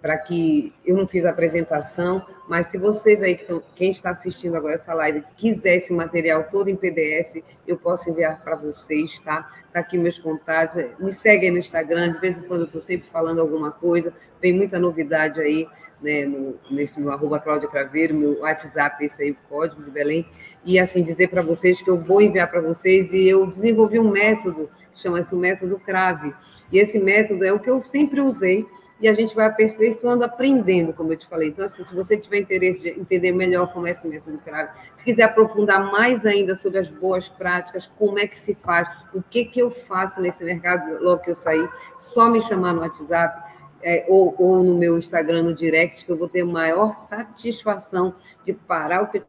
para 0.00 0.16
que 0.16 0.72
eu 0.86 0.96
não 0.96 1.06
fiz 1.06 1.24
a 1.24 1.30
apresentação, 1.30 2.24
mas 2.48 2.68
se 2.68 2.78
vocês 2.78 3.22
aí, 3.22 3.36
que 3.36 3.60
quem 3.74 3.90
está 3.90 4.10
assistindo 4.10 4.56
agora 4.56 4.74
essa 4.74 4.94
live, 4.94 5.24
quiser 5.36 5.74
esse 5.74 5.92
material 5.92 6.44
todo 6.44 6.70
em 6.70 6.76
PDF, 6.76 7.42
eu 7.66 7.76
posso 7.76 8.08
enviar 8.08 8.40
para 8.42 8.54
vocês, 8.54 9.20
tá? 9.20 9.50
Tá 9.72 9.80
aqui 9.80 9.98
meus 9.98 10.18
contatos, 10.18 10.76
me 11.00 11.10
seguem 11.10 11.50
no 11.50 11.58
Instagram, 11.58 12.12
de 12.12 12.20
vez 12.20 12.38
em 12.38 12.42
quando 12.42 12.60
eu 12.60 12.66
estou 12.66 12.80
sempre 12.80 13.08
falando 13.08 13.40
alguma 13.40 13.72
coisa, 13.72 14.12
tem 14.40 14.52
muita 14.52 14.78
novidade 14.78 15.40
aí, 15.40 15.66
né, 16.00 16.24
no, 16.24 16.56
nesse 16.70 17.00
meu 17.00 17.10
arroba 17.10 17.38
Cláudia 17.38 17.68
Craveiro, 17.68 18.14
meu 18.14 18.40
WhatsApp, 18.40 19.04
esse 19.04 19.22
aí, 19.22 19.30
o 19.32 19.36
código 19.48 19.82
de 19.82 19.90
Belém, 19.90 20.26
e 20.64 20.78
assim, 20.78 21.02
dizer 21.02 21.28
para 21.28 21.42
vocês 21.42 21.80
que 21.80 21.90
eu 21.90 21.98
vou 21.98 22.20
enviar 22.20 22.50
para 22.50 22.60
vocês, 22.60 23.12
e 23.12 23.26
eu 23.26 23.46
desenvolvi 23.46 23.98
um 23.98 24.10
método, 24.10 24.70
chama-se 24.94 25.34
o 25.34 25.38
método 25.38 25.78
Crave, 25.78 26.34
e 26.72 26.78
esse 26.78 26.98
método 26.98 27.44
é 27.44 27.52
o 27.52 27.58
que 27.58 27.70
eu 27.70 27.80
sempre 27.80 28.20
usei, 28.20 28.66
e 29.00 29.08
a 29.08 29.14
gente 29.14 29.34
vai 29.34 29.46
aperfeiçoando, 29.46 30.24
aprendendo, 30.24 30.92
como 30.92 31.12
eu 31.12 31.16
te 31.16 31.26
falei. 31.26 31.48
Então, 31.48 31.64
assim, 31.64 31.84
se 31.84 31.94
você 31.94 32.16
tiver 32.16 32.38
interesse 32.38 32.82
de 32.82 33.00
entender 33.00 33.32
melhor 33.32 33.72
como 33.72 33.86
é 33.86 33.90
esse 33.90 34.06
método 34.08 34.38
CRAVE, 34.38 34.70
se 34.92 35.04
quiser 35.04 35.22
aprofundar 35.24 35.92
mais 35.92 36.26
ainda 36.26 36.56
sobre 36.56 36.78
as 36.78 36.90
boas 36.90 37.28
práticas, 37.28 37.86
como 37.96 38.18
é 38.18 38.26
que 38.26 38.36
se 38.36 38.54
faz, 38.54 38.88
o 39.14 39.22
que, 39.22 39.44
que 39.44 39.60
eu 39.60 39.70
faço 39.70 40.20
nesse 40.20 40.42
mercado 40.42 41.02
logo 41.02 41.22
que 41.22 41.30
eu 41.30 41.34
sair, 41.34 41.68
só 41.96 42.28
me 42.28 42.40
chamar 42.40 42.72
no 42.72 42.80
WhatsApp. 42.80 43.48
É, 43.80 44.04
ou, 44.08 44.34
ou 44.38 44.64
no 44.64 44.76
meu 44.76 44.98
Instagram, 44.98 45.44
no 45.44 45.54
direct, 45.54 46.04
que 46.04 46.10
eu 46.10 46.16
vou 46.16 46.28
ter 46.28 46.44
maior 46.44 46.90
satisfação 46.90 48.14
de 48.44 48.52
parar 48.52 49.02
o 49.02 49.08
que 49.08 49.22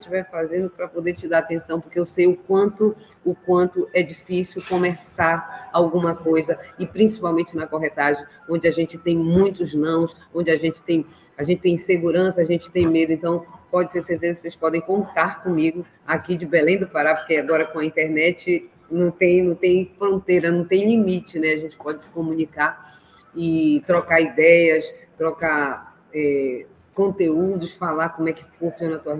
estiver 0.00 0.28
fazendo 0.30 0.68
para 0.68 0.88
poder 0.88 1.14
te 1.14 1.28
dar 1.28 1.38
atenção, 1.38 1.80
porque 1.80 1.98
eu 1.98 2.04
sei 2.04 2.26
o 2.26 2.36
quanto 2.36 2.94
o 3.24 3.34
quanto 3.34 3.88
é 3.94 4.02
difícil 4.02 4.62
começar 4.68 5.70
alguma 5.72 6.14
coisa 6.14 6.58
e 6.78 6.86
principalmente 6.86 7.56
na 7.56 7.66
corretagem, 7.66 8.24
onde 8.48 8.68
a 8.68 8.70
gente 8.70 8.98
tem 8.98 9.16
muitos 9.16 9.74
nãos, 9.74 10.14
onde 10.34 10.50
a 10.50 10.56
gente 10.56 10.82
tem 10.82 11.06
a 11.36 11.42
gente 11.42 11.62
tem 11.62 11.74
insegurança, 11.74 12.40
a 12.40 12.44
gente 12.44 12.70
tem 12.70 12.86
medo, 12.86 13.12
então 13.12 13.44
pode 13.70 13.90
certeza 13.92 14.34
que 14.34 14.40
vocês 14.40 14.54
podem 14.54 14.80
contar 14.80 15.42
comigo 15.42 15.84
aqui 16.06 16.36
de 16.36 16.46
Belém 16.46 16.78
do 16.78 16.86
Pará, 16.86 17.16
porque 17.16 17.36
agora 17.36 17.66
com 17.66 17.80
a 17.80 17.84
internet 17.84 18.70
não 18.90 19.10
tem 19.10 19.42
não 19.42 19.54
tem 19.54 19.92
fronteira, 19.98 20.52
não 20.52 20.64
tem 20.64 20.86
limite, 20.86 21.38
né? 21.38 21.52
A 21.52 21.56
gente 21.56 21.76
pode 21.76 22.02
se 22.02 22.10
comunicar 22.10 22.94
e 23.34 23.82
trocar 23.86 24.20
ideias, 24.20 24.84
trocar 25.16 25.96
é, 26.14 26.66
conteúdos, 26.92 27.74
falar 27.74 28.10
como 28.10 28.28
é 28.28 28.32
que 28.32 28.44
funciona 28.52 28.96
a 28.96 28.98
tua 28.98 29.16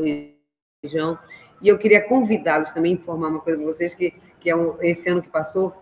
região. 0.82 1.18
E 1.60 1.68
eu 1.68 1.78
queria 1.78 2.00
convidá-los 2.02 2.72
também, 2.72 2.92
informar 2.92 3.28
uma 3.28 3.40
coisa 3.40 3.58
para 3.58 3.66
vocês, 3.66 3.94
que, 3.94 4.12
que 4.40 4.50
é 4.50 4.56
um, 4.56 4.76
esse 4.80 5.08
ano 5.08 5.22
que 5.22 5.28
passou, 5.28 5.74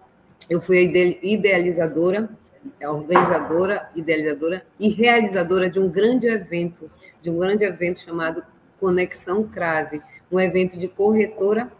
eu 0.48 0.60
fui 0.60 0.78
a 0.78 0.82
idealizadora, 0.82 2.28
organizadora, 2.80 3.90
idealizadora 3.94 4.66
e 4.78 4.88
realizadora 4.88 5.68
de 5.68 5.80
um 5.80 5.88
grande 5.88 6.28
evento, 6.28 6.90
de 7.20 7.30
um 7.30 7.38
grande 7.38 7.64
evento 7.64 8.00
chamado 8.00 8.44
Conexão 8.78 9.44
Crave, 9.44 10.02
um 10.30 10.38
evento 10.38 10.78
de 10.78 10.88
corretora, 10.88 11.70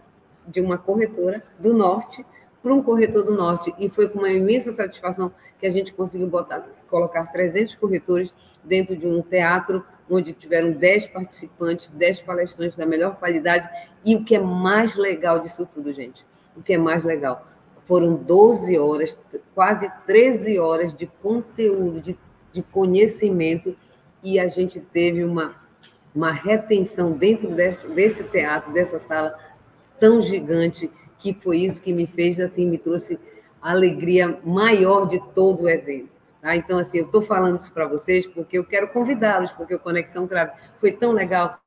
de 0.47 0.61
uma 0.61 0.77
corretora 0.77 1.43
do 1.59 1.73
Norte, 1.73 2.25
para 2.63 2.73
um 2.73 2.83
corretor 2.83 3.25
do 3.25 3.35
Norte. 3.35 3.75
E 3.79 3.89
foi 3.89 4.09
com 4.09 4.21
uma 4.21 4.31
imensa 4.31 4.71
satisfação 4.71 5.33
que 5.59 5.67
a 5.67 5.71
gente 5.71 5.93
conseguiu 5.93 6.27
botar, 6.29 6.65
colocar 6.89 7.27
300 7.27 7.75
corretores 7.75 8.33
dentro 8.63 8.97
de 8.97 9.07
um 9.07 9.21
teatro 9.21 9.85
onde 10.09 10.33
tiveram 10.33 10.73
10 10.73 11.09
participantes, 11.09 11.91
10 11.91 12.21
palestrantes 12.21 12.79
da 12.79 12.87
melhor 12.87 13.17
qualidade. 13.17 13.69
E 14.05 14.15
o 14.15 14.25
que 14.25 14.35
é 14.35 14.41
mais 14.41 14.97
legal 14.97 15.39
disso 15.39 15.67
tudo, 15.73 15.93
gente, 15.93 16.25
o 16.57 16.63
que 16.63 16.75
é 16.75 16.79
mais 16.79 17.05
legal, 17.05 17.47
foram 17.87 18.15
12 18.15 18.79
horas, 18.79 19.21
quase 19.55 19.91
13 20.07 20.59
horas 20.59 20.95
de 20.95 21.07
conteúdo, 21.07 22.01
de, 22.01 22.19
de 22.53 22.63
conhecimento, 22.63 23.77
e 24.23 24.39
a 24.39 24.47
gente 24.49 24.81
teve 24.81 25.25
uma, 25.25 25.55
uma 26.15 26.31
retenção 26.31 27.13
dentro 27.13 27.49
desse, 27.51 27.87
desse 27.89 28.23
teatro, 28.25 28.73
dessa 28.73 28.99
sala 28.99 29.37
tão 29.99 30.21
gigante, 30.21 30.91
que 31.23 31.33
foi 31.33 31.59
isso 31.59 31.81
que 31.81 31.93
me 31.93 32.05
fez, 32.05 32.41
assim, 32.41 32.67
me 32.67 32.77
trouxe 32.77 33.17
a 33.61 33.71
alegria 33.71 34.41
maior 34.45 35.07
de 35.07 35.21
todo 35.33 35.63
o 35.63 35.69
evento. 35.69 36.11
Tá? 36.41 36.57
Então, 36.57 36.81
assim, 36.81 36.99
eu 36.99 37.07
estou 37.07 37.23
falando 37.23 37.55
isso 37.55 37.71
para 37.71 37.87
vocês 37.87 38.27
porque 38.27 38.59
eu 38.59 38.65
quero 38.65 38.89
convidá-los, 38.89 39.53
porque 39.53 39.73
o 39.73 39.79
Conexão 39.79 40.27
Crave 40.27 40.51
foi 40.81 40.91
tão 40.91 41.13
legal 41.13 41.61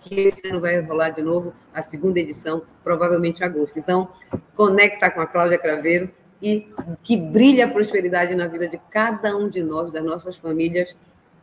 que 0.00 0.20
esse 0.20 0.46
ano 0.46 0.60
vai 0.60 0.78
rolar 0.80 1.10
de 1.10 1.22
novo 1.22 1.54
a 1.72 1.80
segunda 1.80 2.20
edição, 2.20 2.62
provavelmente 2.84 3.40
em 3.40 3.46
agosto. 3.46 3.78
Então, 3.78 4.10
conecta 4.54 5.10
com 5.10 5.20
a 5.22 5.26
Cláudia 5.26 5.56
Craveiro 5.56 6.10
e 6.42 6.68
que 7.02 7.16
brilhe 7.16 7.62
a 7.62 7.68
prosperidade 7.68 8.34
na 8.34 8.46
vida 8.46 8.68
de 8.68 8.76
cada 8.90 9.34
um 9.34 9.48
de 9.48 9.62
nós, 9.62 9.94
das 9.94 10.04
nossas 10.04 10.36
famílias. 10.36 10.94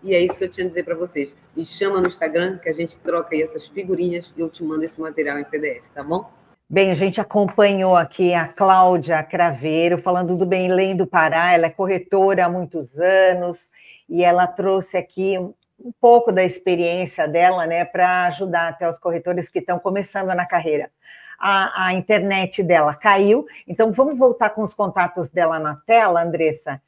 E 0.04 0.14
é 0.14 0.20
isso 0.20 0.38
que 0.38 0.44
eu 0.44 0.50
tinha 0.50 0.68
a 0.68 0.70
dizer 0.70 0.84
para 0.84 0.94
vocês. 0.94 1.36
Me 1.56 1.66
chama 1.66 2.00
no 2.00 2.08
Instagram, 2.08 2.60
que 2.60 2.70
a 2.70 2.74
gente 2.74 3.00
troca 3.00 3.34
aí 3.34 3.42
essas 3.42 3.68
figurinhas 3.68 4.32
e 4.38 4.42
eu 4.42 4.50
te 4.50 4.64
mando 4.64 4.84
esse 4.84 5.02
material 5.02 5.40
em 5.40 5.44
PDF, 5.44 5.82
tá 5.96 6.04
bom? 6.04 6.39
Bem, 6.72 6.92
a 6.92 6.94
gente 6.94 7.20
acompanhou 7.20 7.96
aqui 7.96 8.32
a 8.32 8.48
Cláudia 8.48 9.24
Craveiro, 9.24 9.98
falando 9.98 10.38
do 10.38 10.46
Belém 10.46 10.96
do 10.96 11.08
Pará, 11.08 11.52
ela 11.52 11.66
é 11.66 11.70
corretora 11.72 12.46
há 12.46 12.50
muitos 12.50 13.00
anos, 13.00 13.72
e 14.08 14.24
ela 14.24 14.46
trouxe 14.46 14.96
aqui 14.96 15.36
um 15.40 15.92
pouco 16.00 16.32
da 16.32 16.44
experiência 16.44 17.28
dela, 17.28 17.66
né, 17.66 17.86
para 17.86 18.26
ajudar 18.26 18.68
até 18.68 18.88
os 18.88 19.00
corretores 19.00 19.50
que 19.50 19.58
estão 19.58 19.80
começando 19.80 20.28
na 20.28 20.46
carreira. 20.46 20.92
A, 21.40 21.88
a, 21.88 21.94
internet 21.94 22.62
dela 22.62 22.94
caiu, 22.94 23.48
então 23.68 23.92
vamos 23.92 24.16
voltar 24.16 24.52
com 24.52 24.62
os 24.62 24.76
contatos 24.76 25.32
dela 25.32 25.58
na 25.58 25.76
tela, 25.88 26.22
Andressa. 26.22 26.80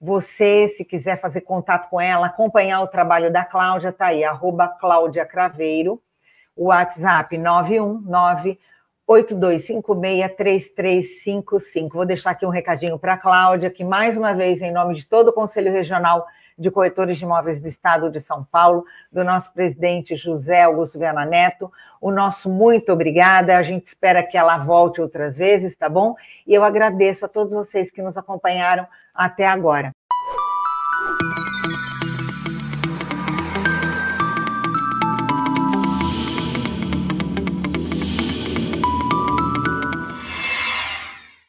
Você, 0.00 0.68
se 0.76 0.84
quiser 0.84 1.20
fazer 1.20 1.40
contato 1.40 1.90
com 1.90 2.00
ela, 2.00 2.28
acompanhar 2.28 2.80
o 2.80 2.86
trabalho 2.86 3.32
da 3.32 3.44
Cláudia, 3.44 3.90
tá 3.90 4.06
aí, 4.06 4.22
arroba 4.22 4.68
Cláudia 4.68 5.26
Craveiro, 5.26 6.00
o 6.54 6.66
WhatsApp 6.66 7.36
919 7.36 8.56
8256-3355. 9.10 11.92
Vou 11.92 12.06
deixar 12.06 12.30
aqui 12.30 12.46
um 12.46 12.50
recadinho 12.50 12.96
para 12.96 13.14
a 13.14 13.18
Cláudia, 13.18 13.68
que 13.68 13.82
mais 13.82 14.16
uma 14.16 14.32
vez, 14.32 14.62
em 14.62 14.70
nome 14.70 14.94
de 14.94 15.04
todo 15.04 15.26
o 15.28 15.32
Conselho 15.32 15.72
Regional 15.72 16.24
de 16.56 16.70
Corretores 16.70 17.18
de 17.18 17.24
Imóveis 17.24 17.60
do 17.60 17.66
Estado 17.66 18.08
de 18.10 18.20
São 18.20 18.44
Paulo, 18.44 18.84
do 19.10 19.24
nosso 19.24 19.52
presidente 19.52 20.14
José 20.14 20.62
Augusto 20.62 20.96
Viana 20.98 21.24
Neto, 21.24 21.72
o 22.00 22.12
nosso 22.12 22.48
muito 22.48 22.92
obrigada. 22.92 23.56
A 23.56 23.62
gente 23.62 23.86
espera 23.86 24.22
que 24.22 24.38
ela 24.38 24.58
volte 24.58 25.00
outras 25.00 25.38
vezes, 25.38 25.74
tá 25.74 25.88
bom? 25.88 26.14
E 26.46 26.54
eu 26.54 26.62
agradeço 26.62 27.24
a 27.24 27.28
todos 27.28 27.54
vocês 27.54 27.90
que 27.90 28.02
nos 28.02 28.16
acompanharam 28.16 28.86
até 29.14 29.46
agora. 29.46 29.92